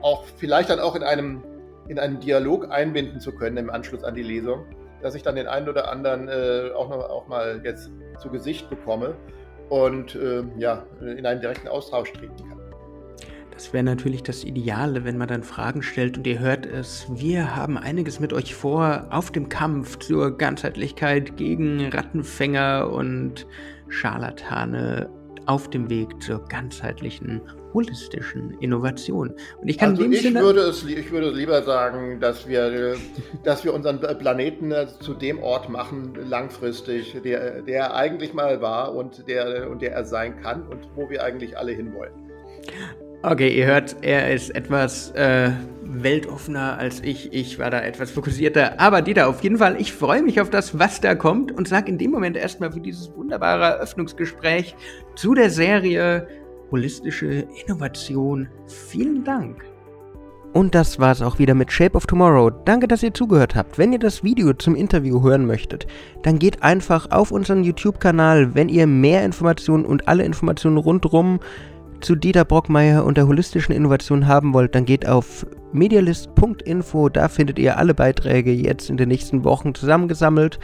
auch, 0.00 0.24
vielleicht 0.36 0.70
dann 0.70 0.80
auch 0.80 0.94
in 0.94 1.02
einem, 1.02 1.42
in 1.88 1.98
einem 1.98 2.20
Dialog 2.20 2.70
einbinden 2.70 3.20
zu 3.20 3.32
können 3.32 3.56
im 3.56 3.70
Anschluss 3.70 4.04
an 4.04 4.14
die 4.14 4.22
Lesung, 4.22 4.64
dass 5.02 5.14
ich 5.14 5.22
dann 5.22 5.36
den 5.36 5.46
einen 5.46 5.68
oder 5.68 5.90
anderen 5.90 6.28
äh, 6.28 6.70
auch, 6.74 6.88
noch, 6.88 7.08
auch 7.08 7.28
mal 7.28 7.60
jetzt 7.64 7.90
zu 8.20 8.30
Gesicht 8.30 8.68
bekomme 8.70 9.14
und 9.68 10.14
äh, 10.14 10.44
ja, 10.58 10.84
in 11.00 11.26
einen 11.26 11.40
direkten 11.40 11.68
Austausch 11.68 12.12
treten 12.12 12.36
kann. 12.36 12.55
Das 13.56 13.72
wäre 13.72 13.84
natürlich 13.84 14.22
das 14.22 14.44
Ideale, 14.44 15.06
wenn 15.06 15.16
man 15.16 15.28
dann 15.28 15.42
Fragen 15.42 15.82
stellt 15.82 16.18
und 16.18 16.26
ihr 16.26 16.40
hört 16.40 16.66
es. 16.66 17.06
Wir 17.08 17.56
haben 17.56 17.78
einiges 17.78 18.20
mit 18.20 18.34
euch 18.34 18.54
vor 18.54 19.06
auf 19.08 19.30
dem 19.30 19.48
Kampf 19.48 19.98
zur 19.98 20.36
Ganzheitlichkeit 20.36 21.38
gegen 21.38 21.88
Rattenfänger 21.88 22.90
und 22.92 23.46
Scharlatane 23.88 25.08
auf 25.46 25.70
dem 25.70 25.88
Weg 25.88 26.22
zur 26.22 26.44
ganzheitlichen, 26.44 27.40
holistischen 27.72 28.58
Innovation. 28.60 29.32
Und 29.62 29.68
ich 29.68 29.78
kann 29.78 29.92
also 29.92 30.04
ich 30.04 30.20
Sinne 30.20 30.40
würde 30.40 30.60
es, 30.60 30.84
ich 30.84 31.10
würde 31.10 31.30
lieber 31.30 31.62
sagen, 31.62 32.20
dass 32.20 32.46
wir, 32.46 32.96
dass 33.42 33.64
wir 33.64 33.72
unseren 33.72 34.00
Planeten 34.00 34.74
zu 35.00 35.14
dem 35.14 35.42
Ort 35.42 35.70
machen, 35.70 36.14
langfristig, 36.28 37.16
der, 37.24 37.62
der 37.62 37.94
eigentlich 37.94 38.34
mal 38.34 38.60
war 38.60 38.94
und 38.94 39.26
der, 39.28 39.70
und 39.70 39.80
der 39.80 39.92
er 39.92 40.04
sein 40.04 40.42
kann 40.42 40.66
und 40.66 40.86
wo 40.94 41.08
wir 41.08 41.24
eigentlich 41.24 41.56
alle 41.56 41.72
hinwollen. 41.72 42.12
Okay, 43.28 43.48
ihr 43.48 43.66
hört, 43.66 43.96
er 44.02 44.32
ist 44.32 44.50
etwas 44.54 45.10
äh, 45.16 45.50
weltoffener 45.82 46.78
als 46.78 47.00
ich. 47.00 47.32
Ich 47.32 47.58
war 47.58 47.70
da 47.70 47.80
etwas 47.80 48.12
fokussierter. 48.12 48.78
Aber 48.78 49.02
Dieter, 49.02 49.26
auf 49.26 49.42
jeden 49.42 49.58
Fall, 49.58 49.80
ich 49.80 49.92
freue 49.92 50.22
mich 50.22 50.40
auf 50.40 50.48
das, 50.48 50.78
was 50.78 51.00
da 51.00 51.16
kommt 51.16 51.50
und 51.50 51.66
sage 51.66 51.90
in 51.90 51.98
dem 51.98 52.12
Moment 52.12 52.36
erstmal 52.36 52.70
für 52.70 52.78
dieses 52.78 53.12
wunderbare 53.16 53.64
Eröffnungsgespräch 53.64 54.76
zu 55.16 55.34
der 55.34 55.50
Serie 55.50 56.28
Holistische 56.70 57.48
Innovation 57.64 58.48
vielen 58.68 59.24
Dank. 59.24 59.64
Und 60.52 60.76
das 60.76 61.00
war's 61.00 61.20
auch 61.20 61.40
wieder 61.40 61.54
mit 61.54 61.72
Shape 61.72 61.96
of 61.96 62.06
Tomorrow. 62.06 62.50
Danke, 62.64 62.86
dass 62.86 63.02
ihr 63.02 63.12
zugehört 63.12 63.56
habt. 63.56 63.76
Wenn 63.76 63.92
ihr 63.92 63.98
das 63.98 64.22
Video 64.22 64.52
zum 64.52 64.76
Interview 64.76 65.20
hören 65.22 65.46
möchtet, 65.46 65.88
dann 66.22 66.38
geht 66.38 66.62
einfach 66.62 67.10
auf 67.10 67.32
unseren 67.32 67.64
YouTube-Kanal. 67.64 68.54
Wenn 68.54 68.68
ihr 68.68 68.86
mehr 68.86 69.24
Informationen 69.24 69.84
und 69.84 70.06
alle 70.06 70.24
Informationen 70.24 70.76
rundherum 70.76 71.40
zu 72.00 72.14
Dieter 72.14 72.44
Brockmeier 72.44 73.04
und 73.04 73.16
der 73.16 73.26
holistischen 73.26 73.74
Innovation 73.74 74.26
haben 74.26 74.52
wollt, 74.54 74.74
dann 74.74 74.84
geht 74.84 75.06
auf 75.06 75.46
medialist.info, 75.72 77.08
da 77.08 77.28
findet 77.28 77.58
ihr 77.58 77.78
alle 77.78 77.94
Beiträge 77.94 78.52
jetzt 78.52 78.90
in 78.90 78.96
den 78.96 79.08
nächsten 79.08 79.44
Wochen 79.44 79.74
zusammengesammelt. 79.74 80.58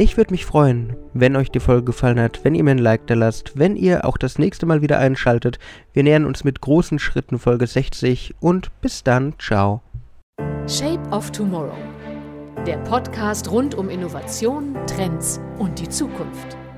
Ich 0.00 0.16
würde 0.16 0.32
mich 0.32 0.46
freuen, 0.46 0.96
wenn 1.12 1.34
euch 1.34 1.50
die 1.50 1.58
Folge 1.58 1.86
gefallen 1.86 2.20
hat, 2.20 2.44
wenn 2.44 2.54
ihr 2.54 2.62
mir 2.62 2.70
ein 2.70 2.78
Like 2.78 3.08
da 3.08 3.14
lasst, 3.14 3.58
wenn 3.58 3.74
ihr 3.74 4.04
auch 4.04 4.16
das 4.16 4.38
nächste 4.38 4.64
Mal 4.64 4.80
wieder 4.80 4.98
einschaltet. 4.98 5.58
Wir 5.92 6.04
nähern 6.04 6.24
uns 6.24 6.44
mit 6.44 6.60
großen 6.60 7.00
Schritten 7.00 7.38
Folge 7.38 7.66
60 7.66 8.36
und 8.38 8.70
bis 8.80 9.02
dann, 9.02 9.34
ciao. 9.40 9.82
Shape 10.68 11.02
of 11.10 11.32
Tomorrow. 11.32 11.74
Der 12.64 12.76
Podcast 12.78 13.50
rund 13.50 13.74
um 13.74 13.88
Innovation, 13.88 14.76
Trends 14.86 15.40
und 15.58 15.80
die 15.80 15.88
Zukunft. 15.88 16.56